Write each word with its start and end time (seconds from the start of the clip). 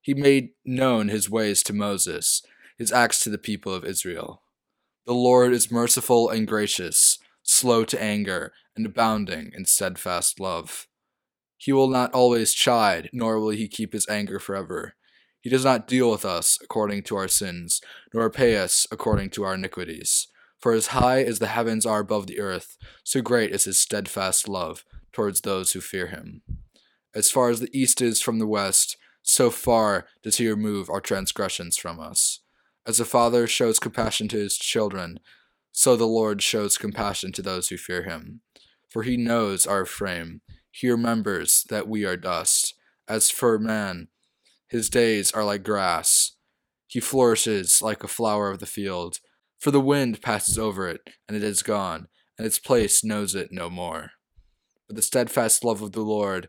He 0.00 0.14
made 0.14 0.50
known 0.64 1.08
his 1.08 1.28
ways 1.28 1.62
to 1.64 1.72
Moses, 1.72 2.42
his 2.78 2.92
acts 2.92 3.20
to 3.20 3.30
the 3.30 3.38
people 3.38 3.74
of 3.74 3.84
Israel. 3.84 4.42
The 5.06 5.12
Lord 5.14 5.52
is 5.52 5.70
merciful 5.70 6.28
and 6.30 6.46
gracious, 6.46 7.18
slow 7.42 7.84
to 7.84 8.02
anger, 8.02 8.52
and 8.76 8.86
abounding 8.86 9.52
in 9.54 9.64
steadfast 9.64 10.40
love. 10.40 10.86
He 11.56 11.72
will 11.72 11.88
not 11.88 12.14
always 12.14 12.54
chide, 12.54 13.10
nor 13.12 13.38
will 13.38 13.50
he 13.50 13.68
keep 13.68 13.92
his 13.92 14.08
anger 14.08 14.38
forever. 14.38 14.94
He 15.40 15.50
does 15.50 15.64
not 15.64 15.86
deal 15.86 16.10
with 16.10 16.24
us 16.24 16.58
according 16.62 17.02
to 17.04 17.16
our 17.16 17.28
sins, 17.28 17.80
nor 18.14 18.24
repay 18.24 18.56
us 18.56 18.86
according 18.90 19.30
to 19.30 19.44
our 19.44 19.54
iniquities. 19.54 20.28
For 20.58 20.72
as 20.72 20.88
high 20.88 21.22
as 21.22 21.38
the 21.38 21.46
heavens 21.48 21.84
are 21.86 22.00
above 22.00 22.26
the 22.26 22.40
earth, 22.40 22.76
so 23.02 23.22
great 23.22 23.50
is 23.50 23.64
his 23.64 23.78
steadfast 23.78 24.48
love 24.48 24.84
towards 25.12 25.40
those 25.40 25.72
who 25.72 25.80
fear 25.80 26.08
him. 26.08 26.42
As 27.14 27.30
far 27.30 27.50
as 27.50 27.60
the 27.60 27.70
east 27.78 28.00
is 28.00 28.20
from 28.20 28.38
the 28.38 28.46
west, 28.46 28.96
so 29.22 29.50
far 29.50 30.06
does 30.22 30.38
he 30.38 30.48
remove 30.48 30.88
our 30.90 31.00
transgressions 31.00 31.76
from 31.76 32.00
us. 32.00 32.40
As 32.86 32.98
a 32.98 33.04
father 33.04 33.46
shows 33.46 33.78
compassion 33.78 34.28
to 34.28 34.38
his 34.38 34.56
children, 34.56 35.20
so 35.72 35.96
the 35.96 36.06
Lord 36.06 36.42
shows 36.42 36.78
compassion 36.78 37.32
to 37.32 37.42
those 37.42 37.68
who 37.68 37.76
fear 37.76 38.02
him. 38.02 38.40
For 38.88 39.02
he 39.02 39.16
knows 39.16 39.66
our 39.66 39.84
frame, 39.84 40.40
he 40.70 40.90
remembers 40.90 41.64
that 41.68 41.88
we 41.88 42.04
are 42.04 42.16
dust. 42.16 42.74
As 43.08 43.30
for 43.30 43.58
man, 43.58 44.08
his 44.68 44.88
days 44.88 45.32
are 45.32 45.44
like 45.44 45.62
grass. 45.62 46.36
He 46.86 47.00
flourishes 47.00 47.82
like 47.82 48.02
a 48.02 48.08
flower 48.08 48.50
of 48.50 48.60
the 48.60 48.66
field. 48.66 49.18
For 49.58 49.70
the 49.70 49.80
wind 49.80 50.22
passes 50.22 50.58
over 50.58 50.88
it, 50.88 51.02
and 51.28 51.36
it 51.36 51.42
is 51.42 51.62
gone, 51.62 52.08
and 52.38 52.46
its 52.46 52.58
place 52.58 53.04
knows 53.04 53.34
it 53.34 53.50
no 53.52 53.68
more. 53.68 54.12
But 54.86 54.96
the 54.96 55.02
steadfast 55.02 55.64
love 55.64 55.82
of 55.82 55.92
the 55.92 56.02
Lord 56.02 56.48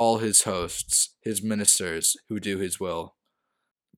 all 0.00 0.16
his 0.16 0.44
hosts, 0.44 1.14
his 1.20 1.42
ministers 1.42 2.16
who 2.30 2.40
do 2.40 2.56
his 2.56 2.80
will. 2.80 3.16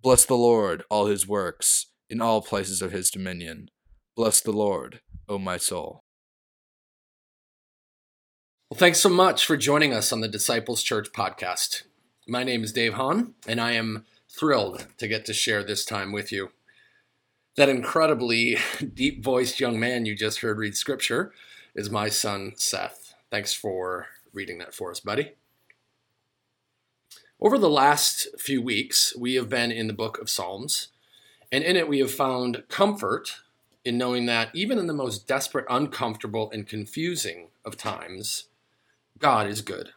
Bless 0.02 0.24
the 0.24 0.34
Lord, 0.34 0.82
all 0.90 1.06
his 1.06 1.28
works, 1.28 1.86
in 2.10 2.20
all 2.20 2.42
places 2.42 2.82
of 2.82 2.90
his 2.90 3.08
dominion. 3.08 3.68
Bless 4.16 4.40
the 4.40 4.50
Lord, 4.50 5.00
O 5.28 5.38
my 5.38 5.58
soul. 5.58 6.00
Well, 8.68 8.78
thanks 8.78 8.98
so 8.98 9.08
much 9.08 9.46
for 9.46 9.56
joining 9.56 9.92
us 9.94 10.12
on 10.12 10.20
the 10.20 10.28
Disciples 10.28 10.82
Church 10.82 11.12
podcast. 11.12 11.84
My 12.26 12.42
name 12.42 12.64
is 12.64 12.72
Dave 12.72 12.94
Hahn, 12.94 13.34
and 13.46 13.60
I 13.60 13.72
am 13.72 14.04
thrilled 14.28 14.88
to 14.98 15.06
get 15.06 15.24
to 15.26 15.32
share 15.32 15.62
this 15.62 15.84
time 15.84 16.10
with 16.10 16.32
you. 16.32 16.50
That 17.56 17.68
incredibly 17.68 18.56
deep 18.94 19.22
voiced 19.22 19.60
young 19.60 19.78
man 19.78 20.04
you 20.04 20.16
just 20.16 20.40
heard 20.40 20.58
read 20.58 20.76
scripture 20.76 21.32
is 21.76 21.90
my 21.90 22.08
son, 22.08 22.54
Seth. 22.56 23.14
Thanks 23.30 23.54
for 23.54 24.08
reading 24.32 24.58
that 24.58 24.74
for 24.74 24.90
us, 24.90 24.98
buddy. 24.98 25.34
Over 27.44 27.58
the 27.58 27.68
last 27.68 28.28
few 28.38 28.62
weeks, 28.62 29.16
we 29.16 29.34
have 29.34 29.48
been 29.48 29.72
in 29.72 29.88
the 29.88 29.92
book 29.92 30.20
of 30.20 30.30
Psalms, 30.30 30.90
and 31.50 31.64
in 31.64 31.74
it 31.74 31.88
we 31.88 31.98
have 31.98 32.12
found 32.12 32.62
comfort 32.68 33.40
in 33.84 33.98
knowing 33.98 34.26
that 34.26 34.50
even 34.54 34.78
in 34.78 34.86
the 34.86 34.92
most 34.92 35.26
desperate, 35.26 35.66
uncomfortable, 35.68 36.52
and 36.52 36.68
confusing 36.68 37.48
of 37.64 37.76
times, 37.76 38.44
God 39.18 39.48
is 39.48 39.60
good. 39.60 39.88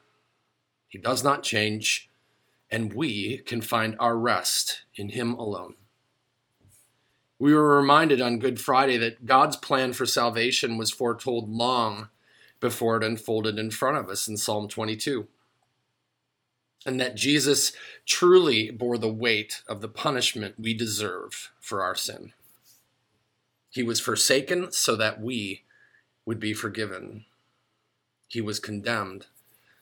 He 0.87 0.97
does 0.97 1.23
not 1.23 1.43
change, 1.43 2.09
and 2.71 2.93
we 2.93 3.37
can 3.37 3.61
find 3.61 3.95
our 3.99 4.17
rest 4.17 4.81
in 4.95 5.09
Him 5.09 5.35
alone. 5.35 5.75
We 7.37 7.53
were 7.53 7.77
reminded 7.77 8.21
on 8.21 8.39
Good 8.39 8.59
Friday 8.59 8.97
that 8.97 9.27
God's 9.27 9.55
plan 9.55 9.93
for 9.93 10.07
salvation 10.07 10.79
was 10.79 10.89
foretold 10.89 11.47
long 11.47 12.09
before 12.59 12.97
it 12.97 13.03
unfolded 13.03 13.59
in 13.59 13.69
front 13.69 13.97
of 13.97 14.09
us 14.09 14.27
in 14.27 14.35
Psalm 14.35 14.67
22 14.67 15.27
and 16.85 16.99
that 16.99 17.15
Jesus 17.15 17.71
truly 18.05 18.69
bore 18.69 18.97
the 18.97 19.11
weight 19.11 19.63
of 19.67 19.81
the 19.81 19.87
punishment 19.87 20.59
we 20.59 20.73
deserve 20.73 21.51
for 21.59 21.81
our 21.81 21.95
sin. 21.95 22.33
He 23.69 23.83
was 23.83 23.99
forsaken 23.99 24.71
so 24.71 24.95
that 24.95 25.19
we 25.19 25.63
would 26.25 26.39
be 26.39 26.53
forgiven. 26.53 27.25
He 28.27 28.39
was 28.39 28.59
condemned 28.59 29.25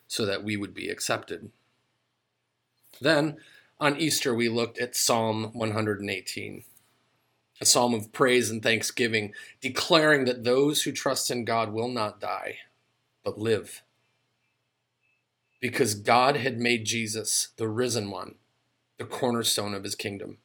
so 0.07 0.25
that 0.25 0.43
we 0.43 0.55
would 0.55 0.73
be 0.73 0.89
accepted. 0.89 1.51
Then, 3.01 3.37
on 3.79 3.97
Easter, 3.97 4.33
we 4.33 4.47
looked 4.47 4.77
at 4.77 4.95
Psalm 4.95 5.51
118, 5.53 6.63
a 7.59 7.65
psalm 7.65 7.93
of 7.93 8.11
praise 8.13 8.49
and 8.49 8.63
thanksgiving, 8.63 9.33
declaring 9.59 10.25
that 10.25 10.43
those 10.43 10.83
who 10.83 10.91
trust 10.91 11.29
in 11.29 11.43
God 11.43 11.73
will 11.73 11.89
not 11.89 12.21
die, 12.21 12.59
but 13.23 13.37
live 13.37 13.81
because 15.63 15.95
God 15.95 16.35
had 16.35 16.59
made 16.59 16.83
Jesus, 16.83 17.47
the 17.55 17.69
risen 17.69 18.11
one, 18.11 18.35
the 18.97 19.05
cornerstone 19.05 19.73
of 19.73 19.85
his 19.85 19.95
kingdom. 19.95 20.39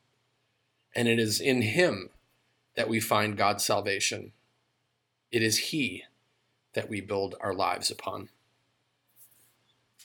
And 0.94 1.08
it 1.08 1.18
is 1.18 1.40
in 1.40 1.62
him 1.62 2.10
that 2.76 2.88
we 2.88 3.00
find 3.00 3.36
God's 3.36 3.64
salvation. 3.64 4.30
It 5.32 5.42
is 5.42 5.58
he 5.58 6.04
that 6.74 6.88
we 6.88 7.00
build 7.00 7.34
our 7.40 7.52
lives 7.52 7.90
upon. 7.90 8.28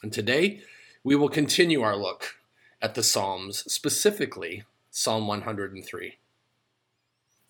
And 0.02 0.12
today, 0.12 0.62
we 1.04 1.16
will 1.16 1.30
continue 1.30 1.84
our 1.84 1.96
look 1.96 2.38
at 2.82 2.96
the 2.96 3.04
Psalms, 3.04 3.72
specifically 3.72 4.64
Psalm 4.90 5.28
103. 5.28 6.18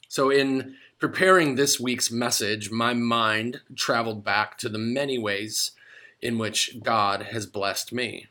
So, 0.10 0.30
in 0.30 0.76
preparing 1.00 1.56
this 1.56 1.80
week's 1.80 2.12
message, 2.12 2.72
my 2.72 2.94
mind 2.94 3.62
traveled 3.74 4.26
back 4.26 4.58
to 4.58 4.68
the 4.68 4.78
many 4.78 5.18
ways 5.18 5.72
in 6.24 6.38
which 6.38 6.82
God 6.82 7.24
has 7.34 7.46
blessed 7.46 7.92
me. 7.92 8.28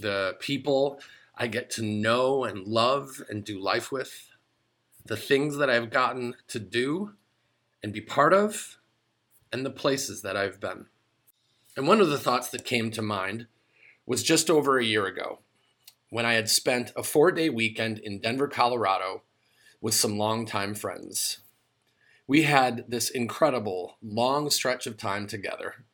The 0.00 0.34
people 0.40 0.98
I 1.36 1.46
get 1.46 1.70
to 1.70 1.82
know 1.82 2.42
and 2.42 2.66
love 2.66 3.22
and 3.30 3.44
do 3.44 3.62
life 3.62 3.92
with, 3.92 4.28
the 5.04 5.16
things 5.16 5.56
that 5.56 5.70
I've 5.70 5.90
gotten 5.90 6.34
to 6.48 6.58
do 6.58 7.12
and 7.80 7.92
be 7.92 8.00
part 8.00 8.34
of, 8.34 8.78
and 9.52 9.64
the 9.64 9.70
places 9.70 10.22
that 10.22 10.36
I've 10.36 10.58
been. 10.58 10.86
And 11.76 11.86
one 11.86 12.00
of 12.00 12.08
the 12.08 12.18
thoughts 12.18 12.48
that 12.50 12.64
came 12.64 12.90
to 12.90 13.02
mind 13.02 13.46
was 14.04 14.24
just 14.24 14.50
over 14.50 14.76
a 14.76 14.84
year 14.84 15.06
ago 15.06 15.38
when 16.10 16.26
I 16.26 16.32
had 16.32 16.50
spent 16.50 16.92
a 16.96 17.04
four 17.04 17.30
day 17.30 17.50
weekend 17.50 18.00
in 18.00 18.20
Denver, 18.20 18.48
Colorado 18.48 19.22
with 19.80 19.94
some 19.94 20.18
longtime 20.18 20.74
friends. 20.74 21.38
We 22.26 22.42
had 22.42 22.86
this 22.88 23.10
incredible 23.10 23.96
long 24.02 24.50
stretch 24.50 24.88
of 24.88 24.96
time 24.96 25.28
together 25.28 25.84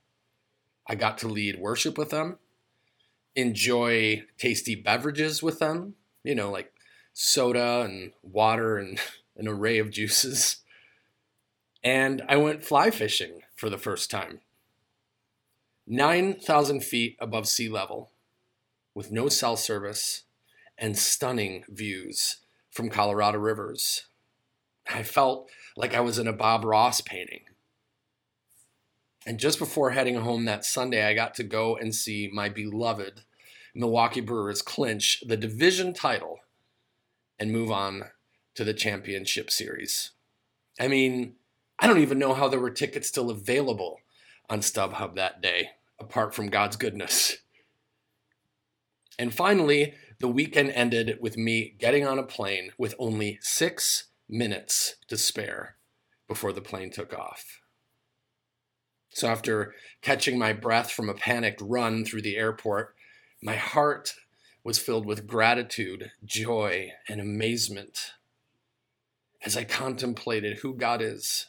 I 0.90 0.96
got 0.96 1.18
to 1.18 1.28
lead 1.28 1.60
worship 1.60 1.96
with 1.96 2.10
them, 2.10 2.38
enjoy 3.36 4.24
tasty 4.38 4.74
beverages 4.74 5.40
with 5.40 5.60
them, 5.60 5.94
you 6.24 6.34
know, 6.34 6.50
like 6.50 6.72
soda 7.12 7.82
and 7.82 8.10
water 8.24 8.76
and 8.76 8.98
an 9.36 9.46
array 9.46 9.78
of 9.78 9.92
juices. 9.92 10.56
And 11.84 12.22
I 12.28 12.38
went 12.38 12.64
fly 12.64 12.90
fishing 12.90 13.42
for 13.54 13.70
the 13.70 13.78
first 13.78 14.10
time. 14.10 14.40
9,000 15.86 16.82
feet 16.82 17.16
above 17.20 17.46
sea 17.46 17.68
level, 17.68 18.10
with 18.92 19.12
no 19.12 19.28
cell 19.28 19.56
service 19.56 20.24
and 20.76 20.98
stunning 20.98 21.62
views 21.68 22.38
from 22.68 22.90
Colorado 22.90 23.38
rivers. 23.38 24.06
I 24.92 25.04
felt 25.04 25.50
like 25.76 25.94
I 25.94 26.00
was 26.00 26.18
in 26.18 26.26
a 26.26 26.32
Bob 26.32 26.64
Ross 26.64 27.00
painting. 27.00 27.42
And 29.30 29.38
just 29.38 29.60
before 29.60 29.90
heading 29.90 30.16
home 30.16 30.44
that 30.46 30.64
Sunday, 30.64 31.04
I 31.06 31.14
got 31.14 31.34
to 31.34 31.44
go 31.44 31.76
and 31.76 31.94
see 31.94 32.28
my 32.32 32.48
beloved 32.48 33.20
Milwaukee 33.76 34.20
Brewers 34.20 34.60
clinch 34.60 35.22
the 35.24 35.36
division 35.36 35.94
title 35.94 36.40
and 37.38 37.52
move 37.52 37.70
on 37.70 38.06
to 38.56 38.64
the 38.64 38.74
championship 38.74 39.52
series. 39.52 40.10
I 40.80 40.88
mean, 40.88 41.36
I 41.78 41.86
don't 41.86 42.00
even 42.00 42.18
know 42.18 42.34
how 42.34 42.48
there 42.48 42.58
were 42.58 42.72
tickets 42.72 43.06
still 43.06 43.30
available 43.30 44.00
on 44.48 44.62
StubHub 44.62 45.14
that 45.14 45.40
day, 45.40 45.68
apart 46.00 46.34
from 46.34 46.48
God's 46.48 46.74
goodness. 46.74 47.36
And 49.16 49.32
finally, 49.32 49.94
the 50.18 50.26
weekend 50.26 50.72
ended 50.72 51.18
with 51.20 51.36
me 51.36 51.76
getting 51.78 52.04
on 52.04 52.18
a 52.18 52.24
plane 52.24 52.72
with 52.76 52.96
only 52.98 53.38
six 53.42 54.08
minutes 54.28 54.96
to 55.06 55.16
spare 55.16 55.76
before 56.26 56.52
the 56.52 56.60
plane 56.60 56.90
took 56.90 57.16
off. 57.16 57.59
So, 59.10 59.28
after 59.28 59.74
catching 60.02 60.38
my 60.38 60.52
breath 60.52 60.90
from 60.90 61.08
a 61.08 61.14
panicked 61.14 61.60
run 61.60 62.04
through 62.04 62.22
the 62.22 62.36
airport, 62.36 62.94
my 63.42 63.56
heart 63.56 64.14
was 64.62 64.78
filled 64.78 65.06
with 65.06 65.26
gratitude, 65.26 66.12
joy, 66.24 66.92
and 67.08 67.20
amazement 67.20 68.12
as 69.42 69.56
I 69.56 69.64
contemplated 69.64 70.58
who 70.58 70.74
God 70.74 71.00
is, 71.00 71.46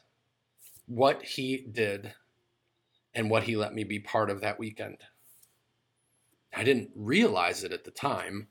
what 0.87 1.21
He 1.23 1.65
did, 1.71 2.13
and 3.13 3.29
what 3.29 3.43
He 3.43 3.55
let 3.55 3.73
me 3.73 3.83
be 3.83 3.99
part 3.99 4.29
of 4.29 4.41
that 4.41 4.59
weekend. 4.59 4.97
I 6.53 6.63
didn't 6.63 6.91
realize 6.95 7.63
it 7.63 7.71
at 7.71 7.83
the 7.83 7.91
time, 7.91 8.47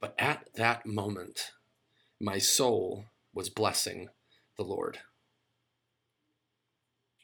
but 0.00 0.14
at 0.18 0.48
that 0.54 0.86
moment, 0.86 1.52
my 2.20 2.38
soul 2.38 3.06
was 3.34 3.50
blessing 3.50 4.08
the 4.56 4.64
Lord. 4.64 4.98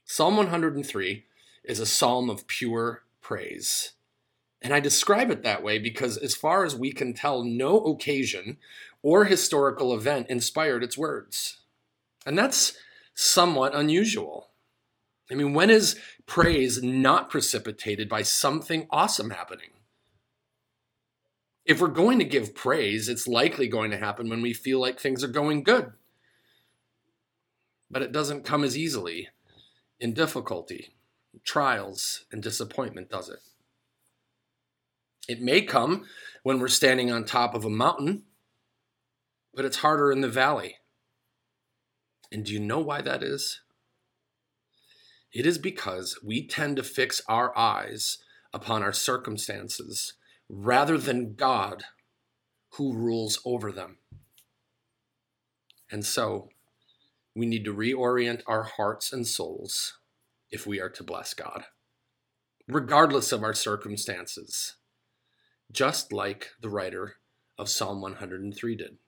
Psalm 0.05 0.37
103 0.37 1.25
is 1.65 1.79
a 1.79 1.87
psalm 1.87 2.29
of 2.29 2.47
pure 2.47 3.05
praise. 3.21 3.93
And 4.61 4.73
I 4.73 4.81
describe 4.81 5.31
it 5.31 5.43
that 5.43 5.63
way 5.63 5.79
because, 5.79 6.17
as 6.17 6.35
far 6.35 6.65
as 6.65 6.77
we 6.77 6.93
can 6.93 7.15
tell, 7.15 7.43
no 7.43 7.79
occasion 7.79 8.59
or 9.03 9.25
historical 9.25 9.95
event 9.95 10.29
inspired 10.29 10.83
its 10.85 10.97
words. 10.97 11.59
And 12.25 12.39
that's 12.39 12.77
somewhat 13.15 13.75
unusual. 13.75 14.51
I 15.31 15.35
mean, 15.35 15.55
when 15.55 15.71
is 15.71 15.99
praise 16.27 16.83
not 16.83 17.31
precipitated 17.31 18.09
by 18.09 18.23
something 18.23 18.87
awesome 18.91 19.31
happening? 19.31 19.71
If 21.65 21.81
we're 21.81 21.89
going 21.89 22.19
to 22.19 22.25
give 22.25 22.55
praise, 22.55 23.09
it's 23.09 23.29
likely 23.29 23.69
going 23.69 23.91
to 23.93 23.97
happen 23.97 24.29
when 24.29 24.43
we 24.43 24.53
feel 24.53 24.81
like 24.81 24.99
things 24.99 25.23
are 25.25 25.29
going 25.29 25.63
good. 25.63 25.93
But 27.91 28.03
it 28.03 28.13
doesn't 28.13 28.45
come 28.45 28.65
as 28.65 28.77
easily 28.77 29.29
in 30.03 30.13
difficulty, 30.13 30.97
trials, 31.45 32.25
and 32.33 32.43
disappointment, 32.43 33.09
does 33.09 33.29
it? 33.29 33.39
It 35.29 35.41
may 35.41 35.63
come 35.63 36.07
when 36.43 36.59
we're 36.59 36.67
standing 36.67 37.13
on 37.13 37.25
top 37.25 37.55
of 37.55 37.65
a 37.65 37.71
mountain, 37.71 38.25
but 39.55 39.65
it's 39.65 39.77
harder 39.77 40.11
in 40.11 40.21
the 40.21 40.29
valley. 40.29 40.79
And 42.33 42.45
do 42.45 42.53
you 42.53 42.59
know 42.59 42.81
why 42.81 43.01
that 43.01 43.23
is? 43.23 43.61
It 45.33 45.47
is 45.47 45.57
because 45.57 46.19
we 46.21 46.49
tend 46.49 46.79
to 46.79 46.83
fix 46.83 47.23
our 47.29 47.57
eyes 47.57 48.19
upon 48.53 48.83
our 48.83 48.93
circumstances 48.93 50.15
rather 50.49 50.99
than 50.99 51.35
God 51.35 51.85
who 52.71 52.93
rules 52.93 53.41
over 53.45 53.71
them. 53.71 53.99
And 55.93 56.05
so 56.05 56.49
we 57.35 57.47
need 57.47 57.65
to 57.65 57.75
reorient 57.75 58.43
our 58.47 58.65
hearts 58.65 59.13
and 59.13 59.27
souls 59.27 59.99
if 60.51 60.67
we 60.67 60.81
are 60.81 60.91
to 60.91 61.03
bless 61.03 61.35
God, 61.35 61.65
regardless 62.69 63.33
of 63.33 63.43
our 63.43 63.55
circumstances 63.55 64.77
just 65.73 66.13
like 66.13 66.51
the 66.61 66.69
writer 66.69 67.17
of 67.59 67.69
Psalm 67.69 68.01
103 68.01 68.77
did. 68.77 68.99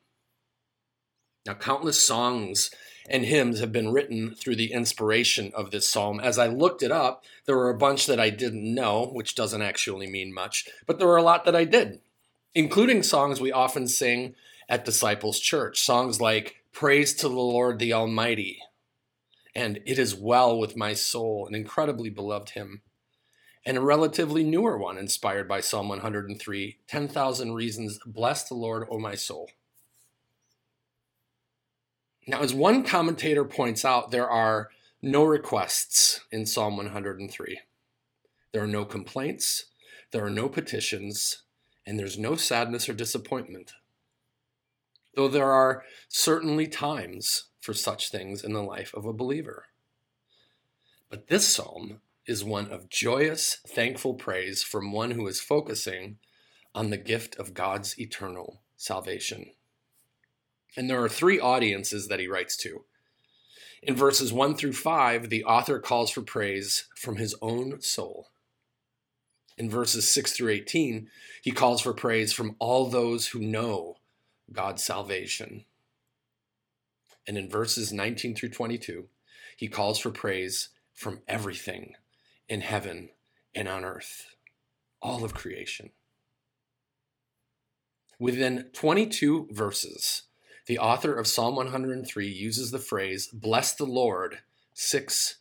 Now, 1.47 1.55
countless 1.55 2.00
songs 2.00 2.71
and 3.09 3.26
hymns 3.26 3.61
have 3.61 3.71
been 3.71 3.93
written 3.93 4.35
through 4.35 4.56
the 4.56 4.73
inspiration 4.73 5.53
of 5.55 5.71
this 5.71 5.87
psalm. 5.87 6.19
As 6.19 6.38
I 6.38 6.47
looked 6.47 6.82
it 6.82 6.91
up, 6.91 7.23
there 7.44 7.56
were 7.56 7.69
a 7.69 7.76
bunch 7.76 8.06
that 8.06 8.19
I 8.19 8.31
didn't 8.31 8.75
know, 8.75 9.11
which 9.12 9.35
doesn't 9.35 9.61
actually 9.61 10.06
mean 10.06 10.32
much, 10.32 10.67
but 10.87 10.99
there 10.99 11.06
were 11.06 11.19
a 11.19 11.23
lot 11.23 11.44
that 11.44 11.55
I 11.55 11.65
did, 11.65 12.00
including 12.55 13.03
songs 13.03 13.41
we 13.43 13.53
often 13.53 13.87
sing 13.87 14.35
at 14.71 14.87
Disciples 14.87 15.38
Church. 15.38 15.79
Songs 15.81 16.19
like 16.19 16.63
Praise 16.75 17.15
to 17.15 17.29
the 17.29 17.35
Lord 17.37 17.79
the 17.79 17.93
Almighty 17.93 18.61
and 19.55 19.79
It 19.87 19.97
Is 19.97 20.12
Well 20.12 20.59
with 20.59 20.76
My 20.76 20.93
Soul, 20.93 21.47
an 21.47 21.55
incredibly 21.55 22.11
beloved 22.11 22.50
hymn 22.50 22.82
and 23.65 23.76
a 23.76 23.81
relatively 23.81 24.43
newer 24.43 24.76
one 24.76 24.99
inspired 24.99 25.47
by 25.47 25.61
Psalm 25.61 25.88
103 25.88 26.79
10,000 26.88 27.53
Reasons 27.53 28.00
Bless 28.05 28.49
the 28.49 28.56
Lord, 28.56 28.88
O 28.91 28.99
my 28.99 29.15
soul. 29.15 29.50
Now, 32.26 32.41
as 32.41 32.53
one 32.53 32.82
commentator 32.82 33.44
points 33.44 33.85
out, 33.85 34.11
there 34.11 34.29
are 34.29 34.71
no 35.00 35.23
requests 35.23 36.23
in 36.32 36.44
Psalm 36.44 36.76
103. 36.76 37.61
There 38.50 38.65
are 38.65 38.67
no 38.67 38.85
complaints, 38.85 39.67
there 40.11 40.25
are 40.25 40.31
no 40.31 40.49
petitions, 40.49 41.43
and 41.87 42.00
there's 42.00 42.19
no 42.19 42.35
sadness 42.35 42.88
or 42.88 42.94
disappointment. 42.94 43.75
Though 45.16 45.28
there 45.28 45.50
are 45.50 45.84
certainly 46.08 46.66
times 46.66 47.44
for 47.61 47.72
such 47.72 48.11
things 48.11 48.43
in 48.43 48.52
the 48.52 48.62
life 48.62 48.93
of 48.94 49.06
a 49.06 49.12
believer. 49.12 49.66
But 51.08 51.28
this 51.28 51.46
psalm 51.46 52.00
is 52.26 52.43
one 52.43 52.70
of 52.70 52.88
joyous, 52.88 53.58
thankful 53.66 54.14
praise 54.14 54.62
from 54.62 54.93
one 54.93 55.12
who 55.12 55.26
is 55.26 55.40
focusing 55.40 56.19
on 56.75 56.90
the 56.90 56.96
gift 56.96 57.37
of 57.37 57.55
God's 57.55 57.99
eternal 57.99 58.62
salvation. 58.76 59.50
And 60.76 60.90
there 60.90 61.02
are 61.02 61.08
three 61.08 61.38
audiences 61.38 62.08
that 62.08 62.19
he 62.19 62.26
writes 62.26 62.56
to. 62.58 62.84
In 63.82 63.94
verses 63.94 64.32
1 64.32 64.56
through 64.56 64.72
5, 64.72 65.28
the 65.28 65.44
author 65.44 65.78
calls 65.78 66.11
for 66.11 66.22
praise 66.22 66.88
from 66.96 67.16
his 67.16 67.34
own 67.40 67.81
soul. 67.81 68.31
In 69.56 69.70
verses 69.70 70.08
6 70.08 70.32
through 70.32 70.50
18, 70.50 71.08
he 71.43 71.52
calls 71.52 71.82
for 71.82 71.93
praise 71.93 72.32
from 72.32 72.56
all 72.58 72.87
those 72.87 73.28
who 73.28 73.38
know 73.38 73.99
God's 74.52 74.82
salvation. 74.82 75.64
And 77.26 77.38
in 77.38 77.49
verses 77.49 77.93
19 77.93 78.35
through 78.35 78.50
22, 78.50 79.06
he 79.56 79.69
calls 79.69 79.99
for 79.99 80.11
praise 80.11 80.70
from 80.93 81.20
everything 81.26 81.94
in 82.49 82.61
heaven 82.61 83.11
and 83.55 83.69
on 83.69 83.85
earth, 83.85 84.26
all 85.00 85.25
of 85.25 85.35
creation. 85.35 85.91
Within 88.19 88.67
22 88.73 89.49
verses, 89.50 90.23
the 90.67 90.79
author 90.79 91.14
of 91.14 91.26
Psalm 91.26 91.56
103 91.56 92.26
uses 92.26 92.70
the 92.70 92.79
phrase, 92.79 93.29
bless 93.32 93.75
the 93.75 93.85
Lord, 93.85 94.38
six 94.73 95.37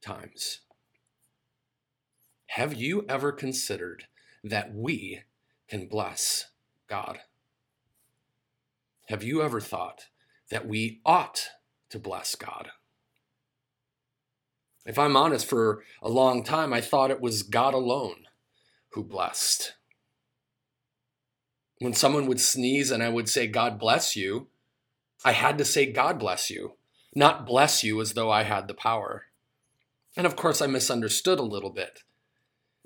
times. 0.00 0.60
Have 2.52 2.74
you 2.74 3.04
ever 3.08 3.32
considered 3.32 4.06
that 4.44 4.74
we 4.74 5.22
can 5.68 5.86
bless 5.86 6.46
God? 6.88 7.18
Have 9.08 9.22
you 9.22 9.40
ever 9.40 9.58
thought 9.58 10.08
that 10.50 10.68
we 10.68 11.00
ought 11.02 11.48
to 11.88 11.98
bless 11.98 12.34
God? 12.34 12.68
If 14.84 14.98
I'm 14.98 15.16
honest, 15.16 15.46
for 15.46 15.82
a 16.02 16.10
long 16.10 16.44
time, 16.44 16.74
I 16.74 16.82
thought 16.82 17.10
it 17.10 17.20
was 17.20 17.42
God 17.42 17.72
alone 17.72 18.26
who 18.90 19.02
blessed. 19.02 19.76
When 21.78 21.94
someone 21.94 22.26
would 22.26 22.40
sneeze 22.40 22.90
and 22.90 23.02
I 23.02 23.08
would 23.08 23.30
say, 23.30 23.46
God 23.46 23.78
bless 23.78 24.14
you, 24.14 24.48
I 25.24 25.32
had 25.32 25.56
to 25.56 25.64
say, 25.64 25.90
God 25.90 26.18
bless 26.18 26.50
you, 26.50 26.74
not 27.14 27.46
bless 27.46 27.82
you 27.82 27.98
as 28.02 28.12
though 28.12 28.30
I 28.30 28.42
had 28.42 28.68
the 28.68 28.74
power. 28.74 29.24
And 30.18 30.26
of 30.26 30.36
course, 30.36 30.60
I 30.60 30.66
misunderstood 30.66 31.38
a 31.38 31.42
little 31.42 31.70
bit. 31.70 32.00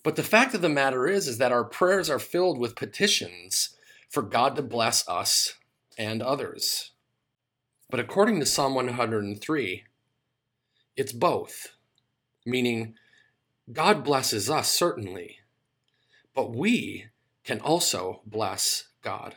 But 0.04 0.14
the 0.14 0.22
fact 0.22 0.54
of 0.54 0.62
the 0.62 0.68
matter 0.68 1.08
is, 1.08 1.26
is 1.26 1.38
that 1.38 1.50
our 1.50 1.64
prayers 1.64 2.08
are 2.08 2.20
filled 2.20 2.60
with 2.60 2.76
petitions 2.76 3.70
for 4.08 4.22
God 4.22 4.54
to 4.54 4.62
bless 4.62 5.08
us 5.08 5.54
and 5.98 6.22
others. 6.22 6.92
But 7.90 8.00
according 8.00 8.40
to 8.40 8.46
Psalm 8.46 8.74
103, 8.74 9.84
it's 10.96 11.12
both 11.12 11.76
meaning 12.44 12.94
God 13.72 14.02
blesses 14.04 14.50
us, 14.50 14.70
certainly, 14.70 15.38
but 16.34 16.54
we 16.54 17.06
can 17.44 17.60
also 17.60 18.22
bless 18.26 18.88
God. 19.02 19.36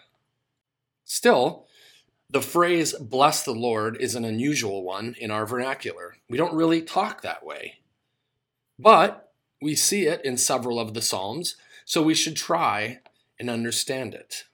Still, 1.03 1.67
the 2.29 2.41
phrase 2.41 2.95
bless 2.99 3.43
the 3.43 3.53
Lord 3.53 3.97
is 3.99 4.15
an 4.15 4.25
unusual 4.25 4.83
one 4.83 5.15
in 5.19 5.31
our 5.31 5.45
vernacular. 5.45 6.15
We 6.29 6.37
don't 6.37 6.55
really 6.55 6.81
talk 6.81 7.21
that 7.21 7.45
way. 7.45 7.75
But 8.79 9.31
we 9.61 9.75
see 9.75 10.07
it 10.07 10.25
in 10.25 10.37
several 10.37 10.79
of 10.79 10.93
the 10.93 11.01
Psalms, 11.01 11.55
so 11.85 12.01
we 12.01 12.15
should 12.15 12.35
try 12.35 12.99
and 13.39 13.49
understand 13.49 14.13
it. 14.13 14.45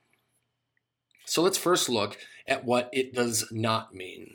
So 1.32 1.42
let's 1.42 1.58
first 1.58 1.88
look 1.88 2.18
at 2.46 2.66
what 2.66 2.90
it 2.92 3.14
does 3.14 3.46
not 3.54 3.96
mean. 3.96 4.34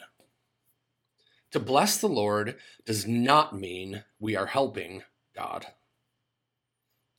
To 1.50 1.60
bless 1.60 1.98
the 1.98 2.06
Lord 2.06 2.56
does 2.86 3.06
not 3.06 3.54
mean 3.54 4.04
we 4.18 4.34
are 4.34 4.46
helping 4.46 5.02
God. 5.34 5.66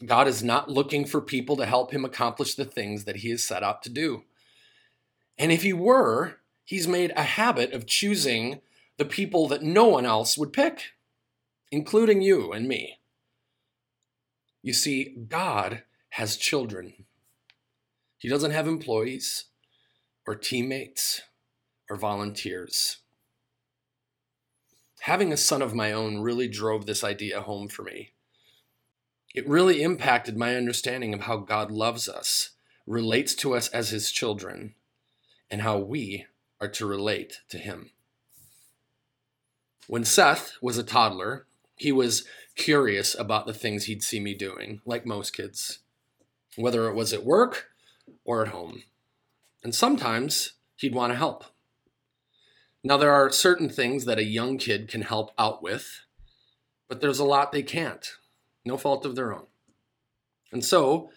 God 0.03 0.27
is 0.27 0.41
not 0.41 0.67
looking 0.67 1.05
for 1.05 1.21
people 1.21 1.55
to 1.57 1.67
help 1.67 1.91
him 1.91 2.03
accomplish 2.03 2.55
the 2.55 2.65
things 2.65 3.03
that 3.03 3.17
he 3.17 3.29
has 3.29 3.43
set 3.43 3.61
out 3.61 3.83
to 3.83 3.91
do. 3.91 4.23
And 5.37 5.51
if 5.51 5.61
he 5.61 5.73
were, 5.73 6.37
he's 6.65 6.87
made 6.87 7.13
a 7.15 7.21
habit 7.21 7.71
of 7.71 7.85
choosing 7.85 8.61
the 8.97 9.05
people 9.05 9.47
that 9.49 9.61
no 9.61 9.85
one 9.85 10.07
else 10.07 10.39
would 10.39 10.53
pick, 10.53 10.93
including 11.71 12.23
you 12.23 12.51
and 12.51 12.67
me. 12.67 12.97
You 14.63 14.73
see, 14.73 15.15
God 15.27 15.83
has 16.09 16.35
children. 16.35 17.05
He 18.17 18.27
doesn't 18.27 18.49
have 18.49 18.67
employees 18.67 19.45
or 20.27 20.35
teammates 20.35 21.21
or 21.89 21.95
volunteers. 21.95 22.97
Having 25.01 25.31
a 25.31 25.37
son 25.37 25.61
of 25.61 25.73
my 25.73 25.93
own 25.93 26.19
really 26.19 26.49
drove 26.49 26.85
this 26.85 27.03
idea 27.03 27.41
home 27.41 27.69
for 27.69 27.83
me. 27.83 28.11
It 29.33 29.47
really 29.47 29.81
impacted 29.81 30.35
my 30.35 30.55
understanding 30.55 31.13
of 31.13 31.21
how 31.21 31.37
God 31.37 31.71
loves 31.71 32.09
us, 32.09 32.51
relates 32.85 33.33
to 33.35 33.55
us 33.55 33.69
as 33.69 33.89
his 33.89 34.11
children, 34.11 34.75
and 35.49 35.61
how 35.61 35.77
we 35.77 36.25
are 36.59 36.67
to 36.67 36.85
relate 36.85 37.39
to 37.49 37.57
him. 37.57 37.91
When 39.87 40.03
Seth 40.03 40.57
was 40.61 40.77
a 40.77 40.83
toddler, 40.83 41.45
he 41.77 41.91
was 41.91 42.25
curious 42.55 43.15
about 43.17 43.45
the 43.45 43.53
things 43.53 43.85
he'd 43.85 44.03
see 44.03 44.19
me 44.19 44.33
doing, 44.33 44.81
like 44.85 45.05
most 45.05 45.31
kids, 45.31 45.79
whether 46.57 46.89
it 46.89 46.95
was 46.95 47.13
at 47.13 47.23
work 47.23 47.69
or 48.25 48.41
at 48.41 48.49
home. 48.49 48.83
And 49.63 49.73
sometimes 49.73 50.53
he'd 50.77 50.95
want 50.95 51.11
to 51.11 51.17
help. 51.17 51.43
Now, 52.83 52.97
there 52.97 53.11
are 53.11 53.31
certain 53.31 53.69
things 53.69 54.05
that 54.05 54.19
a 54.19 54.23
young 54.23 54.57
kid 54.57 54.87
can 54.87 55.01
help 55.01 55.31
out 55.37 55.61
with, 55.61 56.05
but 56.87 57.01
there's 57.01 57.19
a 57.19 57.25
lot 57.25 57.51
they 57.51 57.63
can't, 57.63 58.07
no 58.63 58.77
fault 58.77 59.05
of 59.05 59.15
their 59.15 59.33
own. 59.33 59.47
And 60.51 60.63
so 60.63 61.09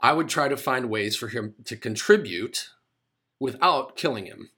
I 0.00 0.12
would 0.12 0.28
try 0.28 0.48
to 0.48 0.56
find 0.56 0.90
ways 0.90 1.16
for 1.16 1.28
him 1.28 1.54
to 1.64 1.76
contribute 1.76 2.70
without 3.40 3.96
killing 3.96 4.26
him 4.26 4.50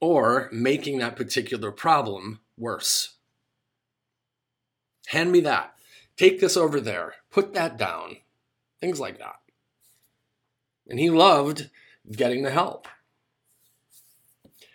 or 0.00 0.48
making 0.52 0.98
that 0.98 1.16
particular 1.16 1.70
problem 1.70 2.40
worse. 2.56 3.14
Hand 5.08 5.30
me 5.30 5.40
that. 5.40 5.74
Take 6.16 6.40
this 6.40 6.56
over 6.56 6.80
there. 6.80 7.14
Put 7.30 7.54
that 7.54 7.76
down. 7.76 8.16
Things 8.80 8.98
like 8.98 9.18
that. 9.18 9.36
And 10.88 10.98
he 10.98 11.10
loved 11.10 11.70
getting 12.10 12.42
the 12.42 12.50
help. 12.50 12.88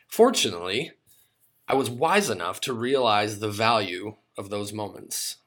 Fortunately, 0.08 0.92
I 1.68 1.76
was 1.76 1.90
wise 1.90 2.30
enough 2.30 2.60
to 2.62 2.74
realize 2.74 3.40
the 3.40 3.50
value 3.50 4.16
of 4.38 4.50
those 4.50 4.74
moments. 4.74 5.38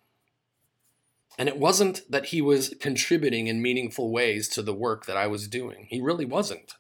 And 1.37 1.49
it 1.49 1.59
wasn't 1.59 2.03
that 2.11 2.27
he 2.27 2.41
was 2.41 2.75
contributing 2.81 3.49
in 3.49 3.61
meaningful 3.61 4.11
ways 4.11 4.49
to 4.51 4.63
the 4.63 4.75
work 4.75 5.07
that 5.07 5.17
I 5.17 5.27
was 5.27 5.49
doing. 5.49 5.87
He 5.91 6.01
really 6.01 6.25
wasn't. 6.25 6.75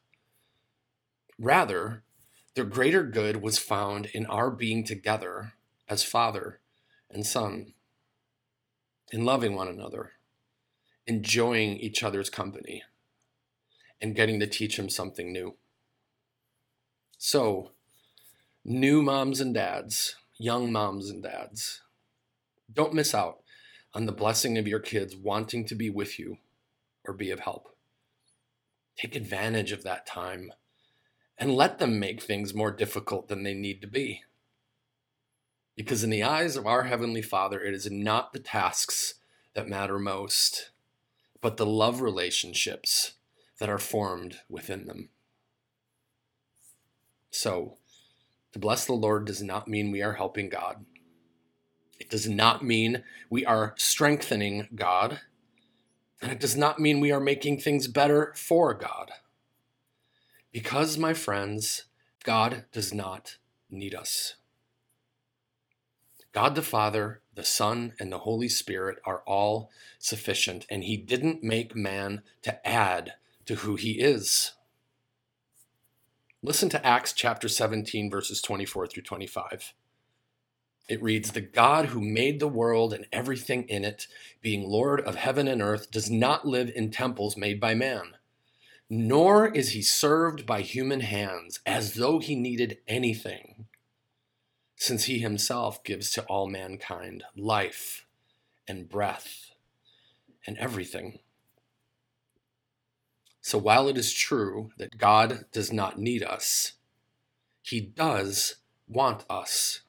Rather, 1.38 2.04
the 2.54 2.64
greater 2.64 3.02
good 3.02 3.42
was 3.42 3.58
found 3.58 4.06
in 4.06 4.26
our 4.26 4.50
being 4.50 4.84
together 4.84 5.54
as 5.88 6.04
father 6.04 6.60
and 7.10 7.26
son, 7.26 7.74
in 9.12 9.24
loving 9.24 9.54
one 9.54 9.68
another, 9.68 10.12
enjoying 11.06 11.76
each 11.76 12.02
other's 12.02 12.30
company, 12.30 12.82
and 14.04 14.14
getting 14.14 14.38
to 14.38 14.46
teach 14.46 14.78
him 14.78 14.90
something 14.90 15.32
new. 15.32 15.54
So, 17.16 17.70
new 18.62 19.00
moms 19.00 19.40
and 19.40 19.54
dads, 19.54 20.16
young 20.36 20.70
moms 20.70 21.08
and 21.08 21.22
dads, 21.22 21.80
don't 22.70 22.92
miss 22.92 23.14
out 23.14 23.38
on 23.94 24.04
the 24.04 24.12
blessing 24.12 24.58
of 24.58 24.68
your 24.68 24.78
kids 24.78 25.16
wanting 25.16 25.64
to 25.64 25.74
be 25.74 25.88
with 25.88 26.18
you 26.18 26.36
or 27.02 27.14
be 27.14 27.30
of 27.30 27.40
help. 27.40 27.74
Take 28.94 29.16
advantage 29.16 29.72
of 29.72 29.84
that 29.84 30.06
time 30.06 30.52
and 31.38 31.54
let 31.54 31.78
them 31.78 31.98
make 31.98 32.20
things 32.20 32.52
more 32.52 32.72
difficult 32.72 33.28
than 33.28 33.42
they 33.42 33.54
need 33.54 33.80
to 33.80 33.88
be. 33.88 34.20
Because 35.76 36.04
in 36.04 36.10
the 36.10 36.22
eyes 36.22 36.56
of 36.56 36.66
our 36.66 36.82
Heavenly 36.82 37.22
Father, 37.22 37.58
it 37.58 37.72
is 37.72 37.90
not 37.90 38.34
the 38.34 38.38
tasks 38.38 39.14
that 39.54 39.66
matter 39.66 39.98
most, 39.98 40.72
but 41.40 41.56
the 41.56 41.64
love 41.64 42.02
relationships 42.02 43.14
that 43.58 43.68
are 43.68 43.78
formed 43.78 44.38
within 44.48 44.86
them. 44.86 45.10
So, 47.30 47.78
to 48.52 48.58
bless 48.58 48.84
the 48.84 48.92
Lord 48.92 49.24
does 49.24 49.42
not 49.42 49.66
mean 49.66 49.90
we 49.90 50.02
are 50.02 50.14
helping 50.14 50.48
God. 50.48 50.84
It 51.98 52.10
does 52.10 52.28
not 52.28 52.64
mean 52.64 53.02
we 53.30 53.44
are 53.44 53.74
strengthening 53.76 54.68
God. 54.74 55.20
And 56.20 56.32
it 56.32 56.40
does 56.40 56.56
not 56.56 56.78
mean 56.78 57.00
we 57.00 57.12
are 57.12 57.20
making 57.20 57.58
things 57.58 57.88
better 57.88 58.32
for 58.36 58.72
God. 58.74 59.10
Because, 60.52 60.96
my 60.96 61.12
friends, 61.12 61.84
God 62.22 62.64
does 62.72 62.94
not 62.94 63.36
need 63.70 63.94
us. 63.94 64.36
God 66.32 66.54
the 66.54 66.62
Father, 66.62 67.20
the 67.34 67.44
Son, 67.44 67.92
and 68.00 68.10
the 68.10 68.18
Holy 68.18 68.48
Spirit 68.48 68.98
are 69.04 69.22
all 69.26 69.70
sufficient, 69.98 70.66
and 70.70 70.84
He 70.84 70.96
didn't 70.96 71.42
make 71.42 71.76
man 71.76 72.22
to 72.42 72.66
add 72.66 73.14
to 73.46 73.56
who 73.56 73.76
He 73.76 73.92
is. 73.92 74.52
Listen 76.42 76.68
to 76.70 76.86
Acts 76.86 77.12
chapter 77.12 77.48
17, 77.48 78.10
verses 78.10 78.42
24 78.42 78.86
through 78.86 79.02
25. 79.02 79.72
It 80.88 81.02
reads 81.02 81.30
The 81.30 81.40
God 81.40 81.86
who 81.86 82.00
made 82.00 82.40
the 82.40 82.48
world 82.48 82.92
and 82.92 83.06
everything 83.12 83.66
in 83.68 83.84
it, 83.84 84.06
being 84.42 84.68
Lord 84.68 85.00
of 85.00 85.14
heaven 85.14 85.48
and 85.48 85.62
earth, 85.62 85.90
does 85.90 86.10
not 86.10 86.46
live 86.46 86.70
in 86.74 86.90
temples 86.90 87.36
made 87.36 87.58
by 87.58 87.74
man 87.74 88.16
nor 88.90 89.48
is 89.48 89.70
he 89.70 89.82
served 89.82 90.46
by 90.46 90.60
human 90.60 91.00
hands 91.00 91.60
as 91.64 91.94
though 91.94 92.18
he 92.18 92.34
needed 92.34 92.78
anything, 92.86 93.66
since 94.76 95.04
he 95.04 95.18
himself 95.18 95.82
gives 95.84 96.10
to 96.10 96.22
all 96.24 96.46
mankind 96.46 97.24
life 97.36 98.06
and 98.68 98.88
breath 98.88 99.52
and 100.46 100.58
everything. 100.58 101.18
So 103.44 103.58
while 103.58 103.88
it 103.88 103.98
is 103.98 104.14
true 104.14 104.70
that 104.78 104.96
God 104.96 105.44
does 105.52 105.70
not 105.70 105.98
need 105.98 106.22
us, 106.22 106.72
he 107.60 107.78
does 107.78 108.56
want 108.88 109.26
us. 109.28 109.82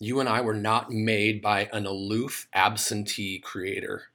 You 0.00 0.18
and 0.18 0.28
I 0.28 0.40
were 0.40 0.56
not 0.56 0.90
made 0.90 1.40
by 1.40 1.70
an 1.72 1.86
aloof, 1.86 2.48
absentee 2.52 3.38
creator. 3.38 4.06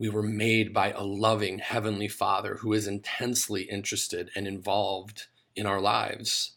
We 0.00 0.08
were 0.08 0.24
made 0.24 0.74
by 0.74 0.90
a 0.90 1.04
loving 1.04 1.60
Heavenly 1.60 2.08
Father 2.08 2.56
who 2.56 2.72
is 2.72 2.88
intensely 2.88 3.62
interested 3.62 4.28
and 4.34 4.48
involved 4.48 5.28
in 5.54 5.66
our 5.66 5.80
lives. 5.80 6.56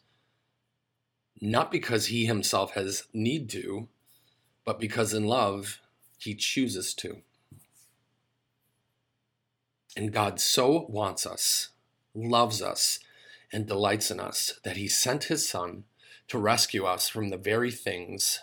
Not 1.40 1.70
because 1.70 2.06
He 2.06 2.26
Himself 2.26 2.72
has 2.72 3.04
need 3.12 3.48
to, 3.50 3.86
but 4.64 4.80
because 4.80 5.14
in 5.14 5.28
love 5.28 5.78
He 6.18 6.34
chooses 6.34 6.92
to. 6.94 7.22
And 9.96 10.12
God 10.12 10.40
so 10.40 10.86
wants 10.88 11.26
us, 11.26 11.68
loves 12.14 12.62
us, 12.62 12.98
and 13.52 13.66
delights 13.66 14.10
in 14.10 14.18
us 14.18 14.58
that 14.64 14.76
He 14.76 14.88
sent 14.88 15.24
His 15.24 15.48
Son 15.48 15.84
to 16.28 16.38
rescue 16.38 16.84
us 16.84 17.08
from 17.08 17.28
the 17.28 17.36
very 17.36 17.70
things 17.70 18.40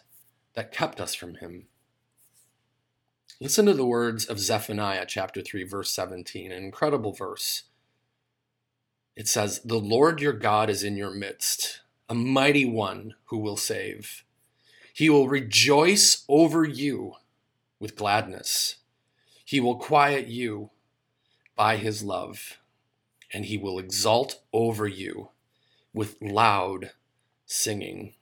that 0.54 0.72
kept 0.72 1.02
us 1.02 1.16
from 1.16 1.36
Him. 1.36 1.66
Listen 3.42 3.66
to 3.66 3.74
the 3.74 3.86
words 3.86 4.26
of 4.26 4.40
Zephaniah 4.40 5.06
chapter 5.08 5.42
3, 5.42 5.64
verse 5.64 5.90
17, 5.92 6.52
an 6.52 6.64
incredible 6.64 7.14
verse. 7.14 7.64
It 9.16 9.28
says, 9.28 9.62
The 9.62 9.80
Lord 9.80 10.22
your 10.22 10.34
God 10.34 10.70
is 10.70 10.84
in 10.84 10.98
your 10.98 11.10
midst, 11.10 11.82
a 12.08 12.16
mighty 12.16 12.66
one 12.66 13.16
who 13.26 13.38
will 13.38 13.58
save. 13.58 14.24
He 14.94 15.10
will 15.10 15.30
rejoice 15.30 16.26
over 16.28 16.66
you 16.66 17.14
with 17.80 17.96
gladness. 17.96 18.76
He 19.46 19.60
will 19.60 19.78
quiet 19.78 20.28
you 20.28 20.72
by 21.60 21.76
his 21.76 22.02
love, 22.02 22.58
and 23.34 23.44
he 23.44 23.58
will 23.58 23.78
exult 23.78 24.40
over 24.54 24.88
you 24.88 25.28
with 25.94 26.16
loud 26.22 26.92
singing. 27.46 28.14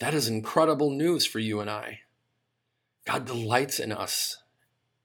That 0.00 0.14
is 0.14 0.26
incredible 0.26 0.88
news 0.88 1.26
for 1.26 1.38
you 1.38 1.60
and 1.60 1.68
I. 1.68 2.00
God 3.04 3.26
delights 3.26 3.78
in 3.78 3.92
us, 3.92 4.38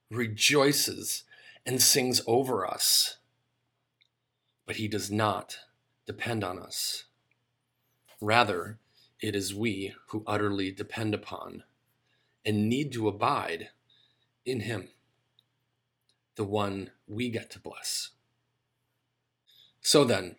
rejoices, 0.09 1.25
and 1.65 1.81
sings 1.81 2.21
over 2.25 2.65
us. 2.65 3.17
But 4.65 4.77
he 4.77 4.87
does 4.87 5.11
not 5.11 5.57
depend 6.07 6.45
on 6.45 6.57
us. 6.57 7.03
Rather, 8.21 8.79
it 9.21 9.35
is 9.35 9.53
we 9.53 9.93
who 10.07 10.23
utterly 10.25 10.71
depend 10.71 11.13
upon 11.13 11.63
and 12.45 12.69
need 12.69 12.93
to 12.93 13.09
abide 13.09 13.71
in 14.45 14.61
him, 14.61 14.87
the 16.39 16.45
one 16.45 16.89
we 17.05 17.29
get 17.29 17.49
to 17.49 17.59
bless. 17.59 18.11
So 19.81 20.05
then, 20.05 20.37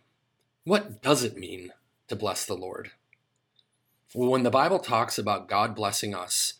what 0.65 1.03
does 1.03 1.23
it 1.23 1.37
mean 1.37 1.75
to 2.09 2.17
bless 2.17 2.47
the 2.47 2.55
Lord? 2.55 2.93
Well, 4.15 4.31
when 4.31 4.43
the 4.43 4.51
Bible 4.51 4.79
talks 4.79 5.19
about 5.19 5.47
God 5.47 5.75
blessing 5.75 6.15
us, 6.15 6.55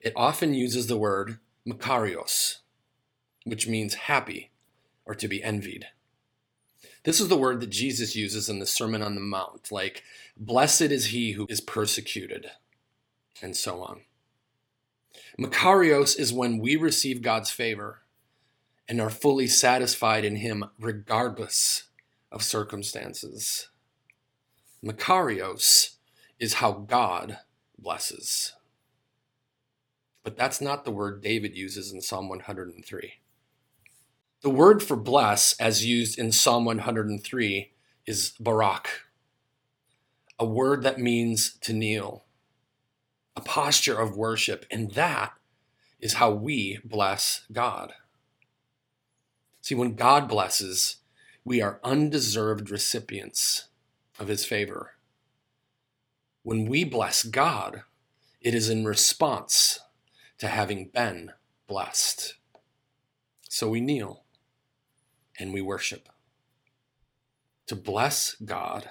it 0.00 0.12
often 0.16 0.54
uses 0.54 0.88
the 0.88 0.96
word 0.96 1.38
makarios, 1.64 2.56
which 3.44 3.68
means 3.68 3.94
happy 3.94 4.50
or 5.04 5.14
to 5.14 5.28
be 5.28 5.40
envied. 5.40 5.86
This 7.04 7.20
is 7.20 7.28
the 7.28 7.38
word 7.38 7.60
that 7.60 7.70
Jesus 7.70 8.16
uses 8.16 8.48
in 8.48 8.58
the 8.58 8.66
Sermon 8.66 9.02
on 9.02 9.14
the 9.14 9.20
Mount, 9.20 9.70
like, 9.70 10.02
blessed 10.36 10.90
is 10.90 11.06
he 11.06 11.32
who 11.32 11.46
is 11.48 11.60
persecuted, 11.60 12.50
and 13.40 13.56
so 13.56 13.84
on. 13.84 14.00
Makarios 15.38 16.18
is 16.18 16.32
when 16.32 16.58
we 16.58 16.74
receive 16.74 17.22
God's 17.22 17.52
favor 17.52 17.99
and 18.90 19.00
are 19.00 19.08
fully 19.08 19.46
satisfied 19.46 20.24
in 20.24 20.34
him 20.34 20.64
regardless 20.80 21.84
of 22.32 22.42
circumstances. 22.42 23.68
Makarios 24.84 25.94
is 26.40 26.54
how 26.54 26.72
God 26.72 27.38
blesses. 27.78 28.54
But 30.24 30.36
that's 30.36 30.60
not 30.60 30.84
the 30.84 30.90
word 30.90 31.22
David 31.22 31.56
uses 31.56 31.92
in 31.92 32.00
Psalm 32.00 32.28
103. 32.28 33.12
The 34.42 34.50
word 34.50 34.82
for 34.82 34.96
bless, 34.96 35.52
as 35.60 35.86
used 35.86 36.18
in 36.18 36.32
Psalm 36.32 36.64
103, 36.64 37.70
is 38.06 38.32
barak, 38.40 38.88
a 40.36 40.44
word 40.44 40.82
that 40.82 40.98
means 40.98 41.56
to 41.60 41.72
kneel, 41.72 42.24
a 43.36 43.40
posture 43.40 44.00
of 44.00 44.16
worship, 44.16 44.66
and 44.68 44.90
that 44.94 45.34
is 46.00 46.14
how 46.14 46.32
we 46.32 46.80
bless 46.84 47.46
God. 47.52 47.92
See, 49.60 49.74
when 49.74 49.94
God 49.94 50.28
blesses, 50.28 50.96
we 51.44 51.60
are 51.60 51.80
undeserved 51.84 52.70
recipients 52.70 53.68
of 54.18 54.28
his 54.28 54.44
favor. 54.44 54.92
When 56.42 56.66
we 56.66 56.84
bless 56.84 57.22
God, 57.22 57.82
it 58.40 58.54
is 58.54 58.70
in 58.70 58.84
response 58.84 59.80
to 60.38 60.48
having 60.48 60.88
been 60.88 61.32
blessed. 61.66 62.34
So 63.48 63.68
we 63.68 63.80
kneel 63.80 64.24
and 65.38 65.52
we 65.52 65.60
worship. 65.60 66.08
To 67.66 67.76
bless 67.76 68.34
God 68.36 68.90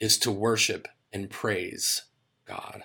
is 0.00 0.18
to 0.18 0.30
worship 0.30 0.88
and 1.12 1.30
praise 1.30 2.02
God. 2.44 2.84